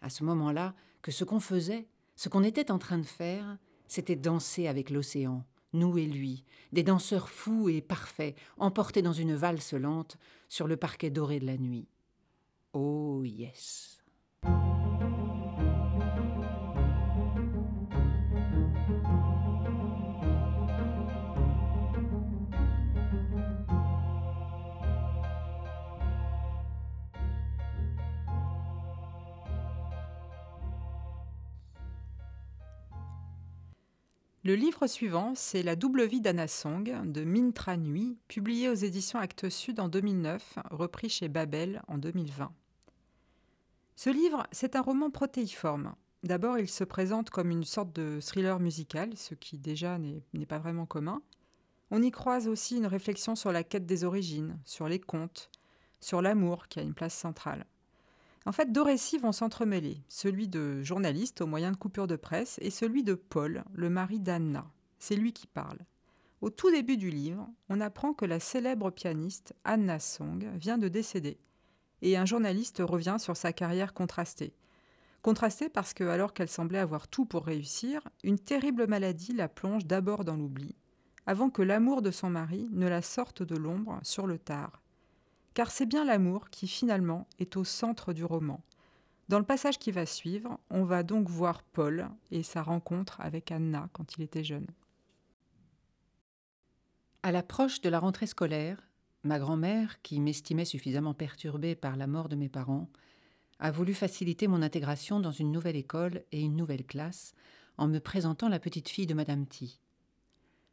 à 0.00 0.08
ce 0.08 0.24
moment-là, 0.24 0.74
que 1.02 1.12
ce 1.12 1.22
qu'on 1.22 1.38
faisait, 1.38 1.86
ce 2.16 2.30
qu'on 2.30 2.42
était 2.42 2.70
en 2.70 2.78
train 2.78 2.96
de 2.96 3.02
faire, 3.02 3.58
c'était 3.88 4.16
danser 4.16 4.68
avec 4.68 4.88
l'océan, 4.88 5.44
nous 5.74 5.98
et 5.98 6.06
lui, 6.06 6.44
des 6.72 6.82
danseurs 6.82 7.28
fous 7.28 7.68
et 7.68 7.82
parfaits, 7.82 8.34
emportés 8.56 9.02
dans 9.02 9.12
une 9.12 9.34
valse 9.34 9.74
lente 9.74 10.16
sur 10.48 10.66
le 10.66 10.78
parquet 10.78 11.10
doré 11.10 11.40
de 11.40 11.46
la 11.46 11.58
nuit. 11.58 11.88
Oh 12.72 13.22
yes. 13.22 13.98
Le 34.46 34.56
livre 34.56 34.86
suivant, 34.86 35.32
c'est 35.34 35.62
La 35.62 35.74
double 35.74 36.04
vie 36.04 36.20
d'Anna 36.20 36.48
Song 36.48 36.84
de 37.02 37.24
Mintra 37.24 37.78
Nui, 37.78 38.18
publié 38.28 38.68
aux 38.68 38.74
éditions 38.74 39.18
Actes 39.18 39.48
Sud 39.48 39.80
en 39.80 39.88
2009, 39.88 40.58
repris 40.70 41.08
chez 41.08 41.28
Babel 41.28 41.80
en 41.88 41.96
2020. 41.96 42.52
Ce 43.96 44.10
livre, 44.10 44.46
c'est 44.52 44.76
un 44.76 44.82
roman 44.82 45.10
protéiforme. 45.10 45.94
D'abord, 46.24 46.58
il 46.58 46.68
se 46.68 46.84
présente 46.84 47.30
comme 47.30 47.50
une 47.50 47.64
sorte 47.64 47.94
de 47.94 48.20
thriller 48.20 48.60
musical, 48.60 49.16
ce 49.16 49.34
qui 49.34 49.56
déjà 49.56 49.96
n'est 49.98 50.46
pas 50.46 50.58
vraiment 50.58 50.84
commun. 50.84 51.22
On 51.90 52.02
y 52.02 52.10
croise 52.10 52.46
aussi 52.46 52.76
une 52.76 52.84
réflexion 52.84 53.36
sur 53.36 53.50
la 53.50 53.64
quête 53.64 53.86
des 53.86 54.04
origines, 54.04 54.60
sur 54.66 54.88
les 54.88 55.00
contes, 55.00 55.50
sur 56.00 56.20
l'amour 56.20 56.68
qui 56.68 56.80
a 56.80 56.82
une 56.82 56.92
place 56.92 57.14
centrale. 57.14 57.64
En 58.46 58.52
fait, 58.52 58.72
deux 58.72 58.82
récits 58.82 59.16
vont 59.16 59.32
s'entremêler, 59.32 60.02
celui 60.08 60.48
de 60.48 60.82
journaliste 60.82 61.40
au 61.40 61.46
moyen 61.46 61.72
de 61.72 61.76
coupure 61.76 62.06
de 62.06 62.16
presse 62.16 62.58
et 62.60 62.70
celui 62.70 63.02
de 63.02 63.14
Paul, 63.14 63.64
le 63.72 63.88
mari 63.88 64.20
d'Anna. 64.20 64.70
C'est 64.98 65.16
lui 65.16 65.32
qui 65.32 65.46
parle. 65.46 65.78
Au 66.42 66.50
tout 66.50 66.70
début 66.70 66.98
du 66.98 67.08
livre, 67.08 67.48
on 67.70 67.80
apprend 67.80 68.12
que 68.12 68.26
la 68.26 68.40
célèbre 68.40 68.90
pianiste 68.90 69.54
Anna 69.64 69.98
Song 69.98 70.46
vient 70.56 70.76
de 70.76 70.88
décéder, 70.88 71.38
et 72.02 72.18
un 72.18 72.26
journaliste 72.26 72.82
revient 72.84 73.16
sur 73.18 73.34
sa 73.34 73.54
carrière 73.54 73.94
contrastée. 73.94 74.52
Contrastée 75.22 75.70
parce 75.70 75.94
que, 75.94 76.04
alors 76.04 76.34
qu'elle 76.34 76.50
semblait 76.50 76.78
avoir 76.78 77.08
tout 77.08 77.24
pour 77.24 77.46
réussir, 77.46 78.06
une 78.24 78.38
terrible 78.38 78.86
maladie 78.86 79.32
la 79.32 79.48
plonge 79.48 79.86
d'abord 79.86 80.22
dans 80.22 80.36
l'oubli, 80.36 80.76
avant 81.24 81.48
que 81.48 81.62
l'amour 81.62 82.02
de 82.02 82.10
son 82.10 82.28
mari 82.28 82.68
ne 82.72 82.88
la 82.88 83.00
sorte 83.00 83.42
de 83.42 83.56
l'ombre 83.56 83.98
sur 84.02 84.26
le 84.26 84.38
tard 84.38 84.83
car 85.54 85.70
c'est 85.70 85.86
bien 85.86 86.04
l'amour 86.04 86.50
qui 86.50 86.68
finalement 86.68 87.26
est 87.38 87.56
au 87.56 87.64
centre 87.64 88.12
du 88.12 88.24
roman. 88.24 88.62
Dans 89.28 89.38
le 89.38 89.44
passage 89.44 89.78
qui 89.78 89.90
va 89.90 90.04
suivre, 90.04 90.60
on 90.68 90.82
va 90.82 91.02
donc 91.02 91.28
voir 91.28 91.62
Paul 91.62 92.10
et 92.30 92.42
sa 92.42 92.62
rencontre 92.62 93.20
avec 93.20 93.50
Anna 93.50 93.88
quand 93.92 94.16
il 94.16 94.22
était 94.22 94.44
jeune. 94.44 94.66
À 97.22 97.32
l'approche 97.32 97.80
de 97.80 97.88
la 97.88 97.98
rentrée 97.98 98.26
scolaire, 98.26 98.86
ma 99.22 99.38
grand-mère, 99.38 100.02
qui 100.02 100.20
m'estimait 100.20 100.66
suffisamment 100.66 101.14
perturbée 101.14 101.74
par 101.74 101.96
la 101.96 102.06
mort 102.06 102.28
de 102.28 102.36
mes 102.36 102.50
parents, 102.50 102.90
a 103.60 103.70
voulu 103.70 103.94
faciliter 103.94 104.46
mon 104.46 104.60
intégration 104.60 105.20
dans 105.20 105.30
une 105.30 105.50
nouvelle 105.50 105.76
école 105.76 106.24
et 106.32 106.42
une 106.42 106.56
nouvelle 106.56 106.84
classe 106.84 107.32
en 107.78 107.88
me 107.88 107.98
présentant 107.98 108.50
la 108.50 108.58
petite 108.58 108.90
fille 108.90 109.06
de 109.06 109.14
Madame 109.14 109.46
T. 109.46 109.70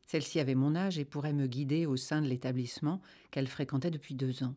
Celle-ci 0.08 0.42
avait 0.42 0.56
mon 0.56 0.76
âge 0.76 1.00
et 1.00 1.06
pourrait 1.06 1.32
me 1.32 1.48
guider 1.48 1.86
au 1.86 1.96
sein 1.96 2.22
de 2.22 2.28
l'établissement 2.28 3.02
qu'elle 3.30 3.48
fréquentait 3.48 3.92
depuis 3.92 4.14
deux 4.14 4.44
ans. 4.44 4.56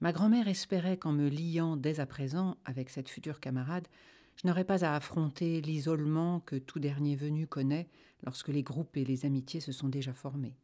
Ma 0.00 0.12
grand-mère 0.12 0.46
espérait 0.46 0.96
qu'en 0.96 1.12
me 1.12 1.28
liant 1.28 1.76
dès 1.76 1.98
à 1.98 2.06
présent 2.06 2.56
avec 2.64 2.88
cette 2.88 3.08
future 3.08 3.40
camarade, 3.40 3.88
je 4.36 4.46
n'aurais 4.46 4.64
pas 4.64 4.84
à 4.84 4.94
affronter 4.94 5.60
l'isolement 5.60 6.40
que 6.40 6.56
tout 6.56 6.78
dernier 6.78 7.16
venu 7.16 7.48
connaît 7.48 7.88
lorsque 8.22 8.48
les 8.48 8.62
groupes 8.62 8.96
et 8.96 9.04
les 9.04 9.26
amitiés 9.26 9.60
se 9.60 9.72
sont 9.72 9.88
déjà 9.88 10.12
formés. 10.12 10.56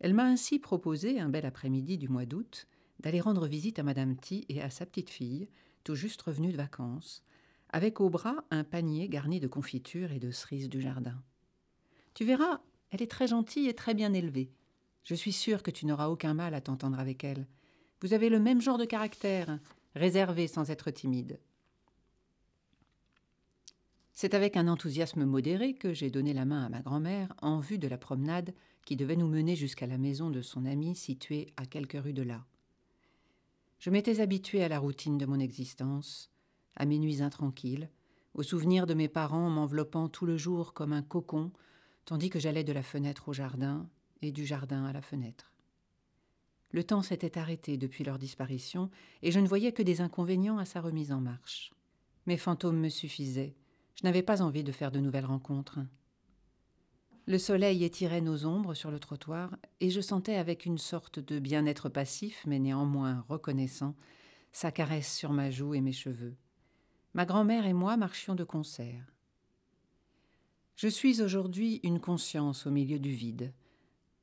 Elle 0.00 0.14
m'a 0.14 0.24
ainsi 0.24 0.58
proposé, 0.58 1.20
un 1.20 1.28
bel 1.28 1.46
après-midi 1.46 1.98
du 1.98 2.08
mois 2.08 2.26
d'août, 2.26 2.66
d'aller 3.00 3.20
rendre 3.20 3.46
visite 3.46 3.78
à 3.78 3.84
Madame 3.84 4.16
T 4.16 4.44
et 4.48 4.60
à 4.60 4.70
sa 4.70 4.86
petite 4.86 5.10
fille, 5.10 5.48
tout 5.84 5.94
juste 5.94 6.22
revenue 6.22 6.52
de 6.52 6.56
vacances, 6.56 7.22
avec 7.70 8.00
au 8.00 8.10
bras 8.10 8.44
un 8.50 8.64
panier 8.64 9.08
garni 9.08 9.38
de 9.38 9.46
confitures 9.46 10.10
et 10.10 10.18
de 10.18 10.30
cerises 10.30 10.68
du 10.68 10.80
jardin. 10.80 11.22
Tu 12.14 12.24
verras, 12.24 12.60
elle 12.90 13.02
est 13.02 13.10
très 13.10 13.28
gentille 13.28 13.68
et 13.68 13.74
très 13.74 13.94
bien 13.94 14.12
élevée. 14.12 14.50
Je 15.04 15.14
suis 15.14 15.32
sûre 15.32 15.62
que 15.62 15.70
tu 15.70 15.86
n'auras 15.86 16.08
aucun 16.08 16.34
mal 16.34 16.54
à 16.54 16.60
t'entendre 16.60 16.98
avec 16.98 17.22
elle. 17.22 17.46
Vous 18.00 18.12
avez 18.12 18.28
le 18.28 18.38
même 18.38 18.60
genre 18.60 18.78
de 18.78 18.84
caractère, 18.84 19.58
réservé 19.94 20.46
sans 20.46 20.70
être 20.70 20.90
timide. 20.90 21.40
C'est 24.12 24.34
avec 24.34 24.56
un 24.56 24.68
enthousiasme 24.68 25.24
modéré 25.24 25.74
que 25.74 25.92
j'ai 25.92 26.10
donné 26.10 26.32
la 26.32 26.44
main 26.44 26.64
à 26.64 26.68
ma 26.68 26.80
grand-mère 26.80 27.34
en 27.40 27.60
vue 27.60 27.78
de 27.78 27.86
la 27.86 27.98
promenade 27.98 28.52
qui 28.84 28.96
devait 28.96 29.16
nous 29.16 29.28
mener 29.28 29.54
jusqu'à 29.54 29.86
la 29.86 29.98
maison 29.98 30.30
de 30.30 30.42
son 30.42 30.64
ami 30.64 30.96
située 30.96 31.52
à 31.56 31.66
quelques 31.66 32.02
rues 32.02 32.12
de 32.12 32.22
là. 32.22 32.44
Je 33.78 33.90
m'étais 33.90 34.20
habituée 34.20 34.64
à 34.64 34.68
la 34.68 34.80
routine 34.80 35.18
de 35.18 35.26
mon 35.26 35.38
existence, 35.38 36.30
à 36.74 36.84
mes 36.84 36.98
nuits 36.98 37.22
intranquilles, 37.22 37.88
au 38.34 38.42
souvenir 38.42 38.86
de 38.86 38.94
mes 38.94 39.08
parents 39.08 39.50
m'enveloppant 39.50 40.08
tout 40.08 40.26
le 40.26 40.36
jour 40.36 40.72
comme 40.74 40.92
un 40.92 41.02
cocon, 41.02 41.52
tandis 42.04 42.30
que 42.30 42.40
j'allais 42.40 42.64
de 42.64 42.72
la 42.72 42.82
fenêtre 42.82 43.28
au 43.28 43.32
jardin 43.32 43.88
et 44.22 44.32
du 44.32 44.46
jardin 44.46 44.84
à 44.84 44.92
la 44.92 45.02
fenêtre. 45.02 45.52
Le 46.70 46.84
temps 46.84 47.02
s'était 47.02 47.38
arrêté 47.38 47.76
depuis 47.78 48.04
leur 48.04 48.18
disparition, 48.18 48.90
et 49.22 49.30
je 49.30 49.40
ne 49.40 49.48
voyais 49.48 49.72
que 49.72 49.82
des 49.82 50.00
inconvénients 50.00 50.58
à 50.58 50.64
sa 50.64 50.80
remise 50.80 51.12
en 51.12 51.20
marche. 51.20 51.72
Mes 52.26 52.36
fantômes 52.36 52.78
me 52.78 52.90
suffisaient. 52.90 53.54
Je 53.94 54.04
n'avais 54.04 54.22
pas 54.22 54.42
envie 54.42 54.64
de 54.64 54.72
faire 54.72 54.90
de 54.90 55.00
nouvelles 55.00 55.24
rencontres. 55.24 55.80
Le 57.26 57.38
soleil 57.38 57.84
étirait 57.84 58.20
nos 58.20 58.46
ombres 58.46 58.74
sur 58.74 58.90
le 58.90 58.98
trottoir, 58.98 59.56
et 59.80 59.90
je 59.90 60.00
sentais 60.00 60.36
avec 60.36 60.66
une 60.66 60.78
sorte 60.78 61.18
de 61.18 61.38
bien-être 61.38 61.88
passif, 61.88 62.44
mais 62.46 62.58
néanmoins 62.58 63.24
reconnaissant, 63.28 63.94
sa 64.52 64.70
caresse 64.70 65.14
sur 65.14 65.32
ma 65.32 65.50
joue 65.50 65.74
et 65.74 65.80
mes 65.80 65.92
cheveux. 65.92 66.36
Ma 67.14 67.26
grand-mère 67.26 67.66
et 67.66 67.72
moi 67.72 67.96
marchions 67.96 68.34
de 68.34 68.44
concert. 68.44 69.14
Je 70.76 70.88
suis 70.88 71.20
aujourd'hui 71.22 71.80
une 71.82 72.00
conscience 72.00 72.66
au 72.66 72.70
milieu 72.70 72.98
du 72.98 73.10
vide, 73.10 73.52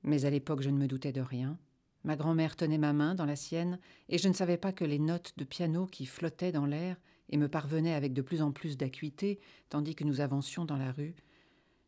mais 0.04 0.26
à 0.26 0.30
l'époque 0.30 0.62
je 0.62 0.70
ne 0.70 0.78
me 0.78 0.88
doutais 0.88 1.12
de 1.12 1.22
rien. 1.22 1.60
Ma 2.06 2.16
grand-mère 2.16 2.56
tenait 2.56 2.78
ma 2.78 2.94
main 2.94 3.16
dans 3.16 3.26
la 3.26 3.36
sienne, 3.36 3.80
et 4.10 4.20
je 4.20 4.28
ne 4.28 4.34
savais 4.34 4.58
pas 4.58 4.72
que 4.72 4.86
les 4.86 5.00
notes 5.00 5.34
de 5.38 5.44
piano 5.44 5.88
qui 5.88 6.06
flottaient 6.06 6.52
dans 6.52 6.68
l'air 6.68 6.98
et 7.30 7.38
me 7.38 7.50
parvenaient 7.50 7.96
avec 7.96 8.14
de 8.14 8.22
plus 8.22 8.44
en 8.44 8.52
plus 8.52 8.78
d'acuité, 8.78 9.40
tandis 9.70 9.96
que 9.96 10.04
nous 10.04 10.22
avancions 10.22 10.66
dans 10.66 10.78
la 10.78 10.92
rue, 10.92 11.16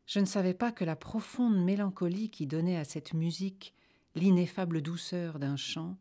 je 0.08 0.20
ne 0.20 0.26
savais 0.26 0.56
pas 0.56 0.72
que 0.72 0.84
la 0.84 0.96
profonde 0.96 1.64
mélancolie 1.64 2.32
qui 2.32 2.48
donnait 2.48 2.78
à 2.78 2.84
cette 2.84 3.14
musique 3.14 3.76
l'ineffable 4.16 4.82
douceur 4.82 5.38
d'un 5.38 5.56
chant 5.56 5.98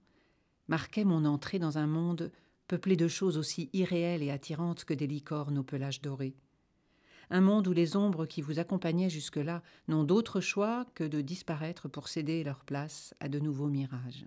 marquait 0.66 1.04
mon 1.04 1.26
entrée 1.26 1.58
dans 1.58 1.76
un 1.76 1.86
monde 1.86 2.32
peuplé 2.68 2.96
de 2.96 3.08
choses 3.08 3.36
aussi 3.36 3.68
irréelles 3.74 4.22
et 4.22 4.30
attirantes 4.30 4.84
que 4.84 4.94
des 4.94 5.06
licornes 5.06 5.58
au 5.58 5.62
pelage 5.62 6.00
doré 6.00 6.34
un 7.30 7.40
monde 7.40 7.66
où 7.68 7.72
les 7.72 7.96
ombres 7.96 8.26
qui 8.26 8.40
vous 8.40 8.58
accompagnaient 8.58 9.10
jusque-là 9.10 9.62
n'ont 9.88 10.04
d'autre 10.04 10.40
choix 10.40 10.86
que 10.94 11.04
de 11.04 11.20
disparaître 11.20 11.88
pour 11.88 12.08
céder 12.08 12.44
leur 12.44 12.64
place 12.64 13.14
à 13.20 13.28
de 13.28 13.38
nouveaux 13.38 13.68
mirages. 13.68 14.26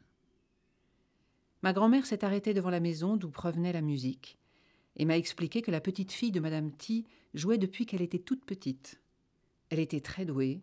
Ma 1.62 1.74
grand-mère 1.74 2.06
s'est 2.06 2.24
arrêtée 2.24 2.54
devant 2.54 2.70
la 2.70 2.80
maison 2.80 3.18
d'où 3.18 3.30
provenait 3.30 3.74
la 3.74 3.82
musique, 3.82 4.38
et 4.96 5.06
m'a 5.06 5.18
expliqué 5.18 5.62
que 5.62 5.72
la 5.72 5.82
petite 5.82 6.12
fille 6.12 6.32
de 6.32 6.40
Madame 6.40 6.72
T 6.72 7.06
jouait 7.34 7.58
depuis 7.58 7.86
qu'elle 7.86 8.02
était 8.02 8.20
toute 8.20 8.46
petite. 8.46 9.02
Elle 9.70 9.80
était 9.80 10.02
très 10.02 10.26
douée 10.26 10.62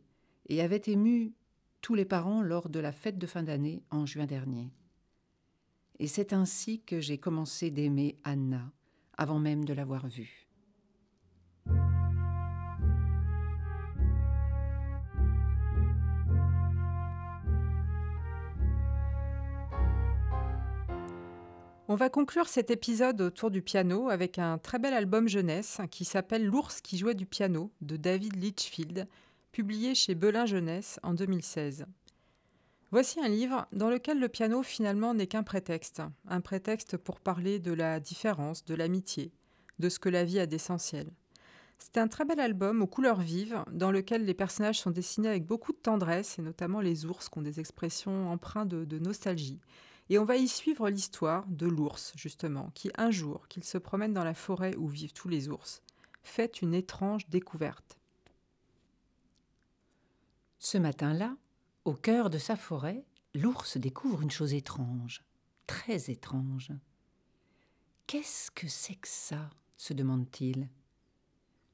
et 0.48 0.60
avait 0.60 0.82
ému 0.86 1.32
tous 1.80 1.94
les 1.94 2.04
parents 2.04 2.42
lors 2.42 2.68
de 2.68 2.80
la 2.80 2.92
fête 2.92 3.18
de 3.18 3.26
fin 3.26 3.42
d'année 3.42 3.82
en 3.90 4.06
juin 4.06 4.26
dernier. 4.26 4.72
Et 5.98 6.06
c'est 6.06 6.32
ainsi 6.32 6.82
que 6.82 7.00
j'ai 7.00 7.18
commencé 7.18 7.70
d'aimer 7.70 8.18
Anna, 8.24 8.72
avant 9.16 9.38
même 9.38 9.64
de 9.64 9.72
l'avoir 9.72 10.06
vue. 10.08 10.45
On 21.96 21.98
va 21.98 22.10
conclure 22.10 22.46
cet 22.46 22.70
épisode 22.70 23.22
autour 23.22 23.50
du 23.50 23.62
piano 23.62 24.10
avec 24.10 24.38
un 24.38 24.58
très 24.58 24.78
bel 24.78 24.92
album 24.92 25.28
jeunesse 25.28 25.80
qui 25.90 26.04
s'appelle 26.04 26.44
L'ours 26.44 26.82
qui 26.82 26.98
jouait 26.98 27.14
du 27.14 27.24
piano 27.24 27.72
de 27.80 27.96
David 27.96 28.36
Litchfield, 28.36 29.08
publié 29.50 29.94
chez 29.94 30.14
Belin 30.14 30.44
Jeunesse 30.44 31.00
en 31.02 31.14
2016. 31.14 31.86
Voici 32.90 33.18
un 33.18 33.28
livre 33.28 33.66
dans 33.72 33.88
lequel 33.88 34.20
le 34.20 34.28
piano 34.28 34.62
finalement 34.62 35.14
n'est 35.14 35.26
qu'un 35.26 35.42
prétexte, 35.42 36.02
un 36.28 36.42
prétexte 36.42 36.98
pour 36.98 37.18
parler 37.18 37.60
de 37.60 37.72
la 37.72 37.98
différence, 37.98 38.66
de 38.66 38.74
l'amitié, 38.74 39.32
de 39.78 39.88
ce 39.88 39.98
que 39.98 40.10
la 40.10 40.24
vie 40.24 40.38
a 40.38 40.44
d'essentiel. 40.44 41.08
C'est 41.78 41.96
un 41.96 42.08
très 42.08 42.26
bel 42.26 42.40
album 42.40 42.82
aux 42.82 42.86
couleurs 42.86 43.22
vives, 43.22 43.64
dans 43.72 43.90
lequel 43.90 44.26
les 44.26 44.34
personnages 44.34 44.80
sont 44.80 44.90
dessinés 44.90 45.28
avec 45.28 45.46
beaucoup 45.46 45.72
de 45.72 45.78
tendresse, 45.78 46.38
et 46.38 46.42
notamment 46.42 46.82
les 46.82 47.06
ours 47.06 47.30
qui 47.30 47.38
ont 47.38 47.42
des 47.42 47.58
expressions 47.58 48.30
empreintes 48.30 48.68
de, 48.68 48.84
de 48.84 48.98
nostalgie. 48.98 49.60
Et 50.08 50.18
on 50.18 50.24
va 50.24 50.36
y 50.36 50.46
suivre 50.46 50.88
l'histoire 50.88 51.44
de 51.48 51.66
l'ours, 51.66 52.12
justement, 52.16 52.70
qui 52.74 52.90
un 52.96 53.10
jour, 53.10 53.48
qu'il 53.48 53.64
se 53.64 53.78
promène 53.78 54.14
dans 54.14 54.24
la 54.24 54.34
forêt 54.34 54.76
où 54.76 54.86
vivent 54.86 55.12
tous 55.12 55.28
les 55.28 55.48
ours, 55.48 55.82
fait 56.22 56.62
une 56.62 56.74
étrange 56.74 57.28
découverte. 57.28 57.98
Ce 60.58 60.78
matin-là, 60.78 61.36
au 61.84 61.94
cœur 61.94 62.30
de 62.30 62.38
sa 62.38 62.56
forêt, 62.56 63.04
l'ours 63.34 63.76
découvre 63.76 64.22
une 64.22 64.30
chose 64.30 64.54
étrange, 64.54 65.22
très 65.66 66.10
étrange. 66.10 66.72
Qu'est-ce 68.06 68.50
que 68.50 68.68
c'est 68.68 68.96
que 68.96 69.08
ça? 69.08 69.50
se 69.76 69.92
demande-t-il. 69.92 70.68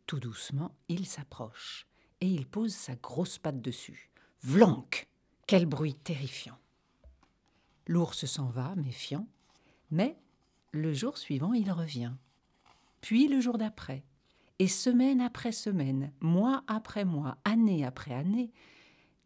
Tout 0.06 0.18
doucement, 0.18 0.74
il 0.88 1.06
s'approche 1.06 1.86
et 2.20 2.26
il 2.26 2.46
pose 2.46 2.74
sa 2.74 2.96
grosse 2.96 3.38
patte 3.38 3.60
dessus. 3.60 4.10
Vlanc 4.42 4.86
Quel 5.46 5.66
bruit 5.66 5.94
terrifiant 5.94 6.58
L'ours 7.86 8.26
s'en 8.26 8.48
va, 8.48 8.74
méfiant, 8.76 9.26
mais 9.90 10.16
le 10.72 10.94
jour 10.94 11.18
suivant, 11.18 11.52
il 11.52 11.70
revient. 11.70 12.12
Puis 13.00 13.28
le 13.28 13.40
jour 13.40 13.58
d'après, 13.58 14.04
et 14.58 14.68
semaine 14.68 15.20
après 15.20 15.52
semaine, 15.52 16.12
mois 16.20 16.62
après 16.68 17.04
mois, 17.04 17.36
année 17.44 17.84
après 17.84 18.14
année, 18.14 18.52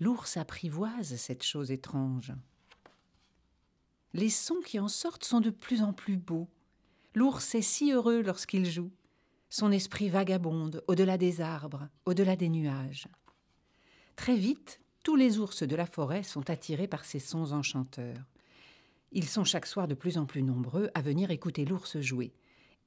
l'ours 0.00 0.36
apprivoise 0.36 1.16
cette 1.16 1.42
chose 1.42 1.70
étrange. 1.70 2.32
Les 4.14 4.30
sons 4.30 4.62
qui 4.64 4.78
en 4.78 4.88
sortent 4.88 5.24
sont 5.24 5.40
de 5.40 5.50
plus 5.50 5.82
en 5.82 5.92
plus 5.92 6.16
beaux. 6.16 6.48
L'ours 7.14 7.54
est 7.54 7.62
si 7.62 7.92
heureux 7.92 8.22
lorsqu'il 8.22 8.64
joue. 8.64 8.90
Son 9.50 9.70
esprit 9.70 10.08
vagabonde 10.08 10.82
au-delà 10.86 11.18
des 11.18 11.42
arbres, 11.42 11.88
au-delà 12.06 12.34
des 12.34 12.48
nuages. 12.48 13.08
Très 14.16 14.36
vite, 14.36 14.80
tous 15.02 15.16
les 15.16 15.38
ours 15.38 15.62
de 15.62 15.76
la 15.76 15.86
forêt 15.86 16.22
sont 16.22 16.48
attirés 16.48 16.88
par 16.88 17.04
ces 17.04 17.20
sons 17.20 17.52
enchanteurs. 17.52 18.24
Ils 19.12 19.28
sont 19.28 19.44
chaque 19.44 19.66
soir 19.66 19.88
de 19.88 19.94
plus 19.94 20.18
en 20.18 20.26
plus 20.26 20.42
nombreux 20.42 20.90
à 20.94 21.00
venir 21.00 21.30
écouter 21.30 21.64
l'ours 21.64 21.98
jouer. 22.00 22.32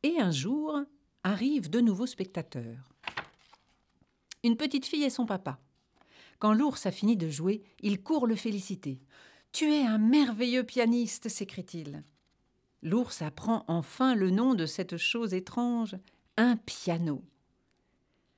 Et 0.04 0.20
un 0.20 0.32
jour, 0.32 0.80
arrivent 1.24 1.70
de 1.70 1.82
nouveaux 1.82 2.06
spectateurs. 2.06 2.90
Une 4.44 4.58
petite 4.58 4.86
fille 4.86 5.04
et 5.04 5.10
son 5.10 5.26
papa. 5.26 5.60
Quand 6.40 6.54
l'ours 6.54 6.86
a 6.86 6.92
fini 6.92 7.18
de 7.18 7.30
jouer, 7.30 7.64
il 7.82 8.02
court 8.02 8.26
le 8.26 8.36
féliciter. 8.36 9.02
Tu 9.52 9.74
es 9.74 9.86
un 9.86 9.98
merveilleux 9.98 10.64
pianiste, 10.64 11.28
s'écrie-t-il. 11.28 12.04
L'ours 12.82 13.22
apprend 13.22 13.66
enfin 13.68 14.16
le 14.16 14.30
nom 14.30 14.54
de 14.54 14.66
cette 14.66 14.96
chose 14.96 15.34
étrange, 15.34 15.98
un 16.38 16.56
piano. 16.56 17.24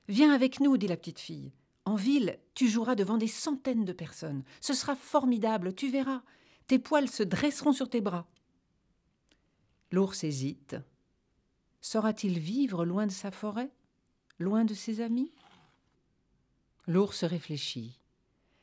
Viens 0.08 0.34
avec 0.34 0.60
nous, 0.60 0.78
dit 0.78 0.88
la 0.88 0.98
petite 0.98 1.20
fille. 1.20 1.52
En 1.86 1.96
ville, 1.96 2.39
tu 2.56 2.67
joueras 2.67 2.96
devant 2.96 3.17
des 3.17 3.28
centaines 3.28 3.86
de 3.86 3.94
personnes. 3.94 4.44
Ce 4.62 4.74
sera 4.74 4.96
formidable, 4.96 5.76
tu 5.76 5.91
verras 5.91 6.24
tes 6.67 6.80
poils 6.80 7.10
se 7.10 7.24
dresseront 7.24 7.74
sur 7.74 7.89
tes 7.89 8.02
bras. 8.02 8.28
L'ours 9.91 10.24
hésite. 10.24 10.78
Saura-t-il 11.82 12.39
vivre 12.39 12.86
loin 12.86 13.08
de 13.08 13.12
sa 13.12 13.32
forêt, 13.32 13.71
loin 14.39 14.65
de 14.65 14.74
ses 14.74 15.02
amis? 15.02 15.32
L'ours 16.88 17.24
réfléchit. 17.24 18.00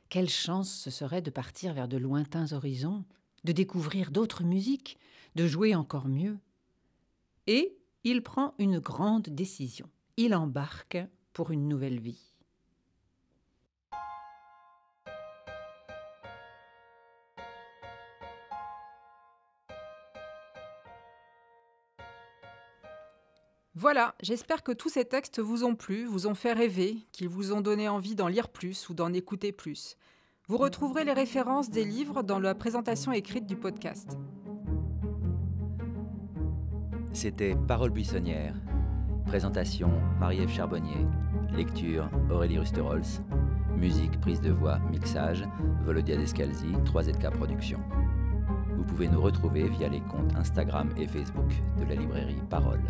Quelle 0.08 0.30
chance 0.30 0.70
ce 0.70 0.90
serait 0.90 1.22
de 1.22 1.30
partir 1.30 1.74
vers 1.74 1.88
de 1.88 1.98
lointains 1.98 2.52
horizons, 2.52 3.04
de 3.44 3.52
découvrir 3.52 4.10
d'autres 4.10 4.42
musiques, 4.42 4.98
de 5.34 5.46
jouer 5.46 5.74
encore 5.74 6.08
mieux. 6.08 6.38
Et 7.46 7.76
il 8.04 8.22
prend 8.22 8.54
une 8.58 8.78
grande 8.78 9.28
décision. 9.28 9.88
Il 10.16 10.34
embarque 10.34 10.98
pour 11.32 11.50
une 11.50 11.68
nouvelle 11.68 12.00
vie. 12.00 12.34
Voilà, 23.80 24.16
j'espère 24.20 24.64
que 24.64 24.72
tous 24.72 24.88
ces 24.88 25.04
textes 25.04 25.38
vous 25.38 25.62
ont 25.62 25.76
plu, 25.76 26.04
vous 26.04 26.26
ont 26.26 26.34
fait 26.34 26.52
rêver, 26.52 27.06
qu'ils 27.12 27.28
vous 27.28 27.52
ont 27.52 27.60
donné 27.60 27.88
envie 27.88 28.16
d'en 28.16 28.26
lire 28.26 28.48
plus 28.48 28.88
ou 28.88 28.94
d'en 28.94 29.12
écouter 29.12 29.52
plus. 29.52 29.96
Vous 30.48 30.56
retrouverez 30.56 31.04
les 31.04 31.12
références 31.12 31.70
des 31.70 31.84
livres 31.84 32.24
dans 32.24 32.40
la 32.40 32.56
présentation 32.56 33.12
écrite 33.12 33.46
du 33.46 33.54
podcast. 33.54 34.18
C'était 37.12 37.54
Parole 37.68 37.90
buissonnière. 37.90 38.56
Présentation 39.26 39.92
Marie-Ève 40.18 40.50
Charbonnier. 40.50 41.06
Lecture 41.52 42.10
Aurélie 42.32 42.58
Rusterols. 42.58 43.06
Musique, 43.76 44.20
prise 44.20 44.40
de 44.40 44.50
voix, 44.50 44.80
mixage 44.90 45.44
Volodia 45.84 46.16
Descalzi, 46.16 46.72
3ZK 46.84 47.30
Productions. 47.30 47.84
Vous 48.88 48.94
pouvez 48.94 49.08
nous 49.08 49.20
retrouver 49.20 49.68
via 49.68 49.88
les 49.88 50.00
comptes 50.00 50.34
Instagram 50.34 50.88
et 50.96 51.06
Facebook 51.06 51.52
de 51.78 51.84
la 51.84 51.94
librairie 51.94 52.40
Parole. 52.48 52.80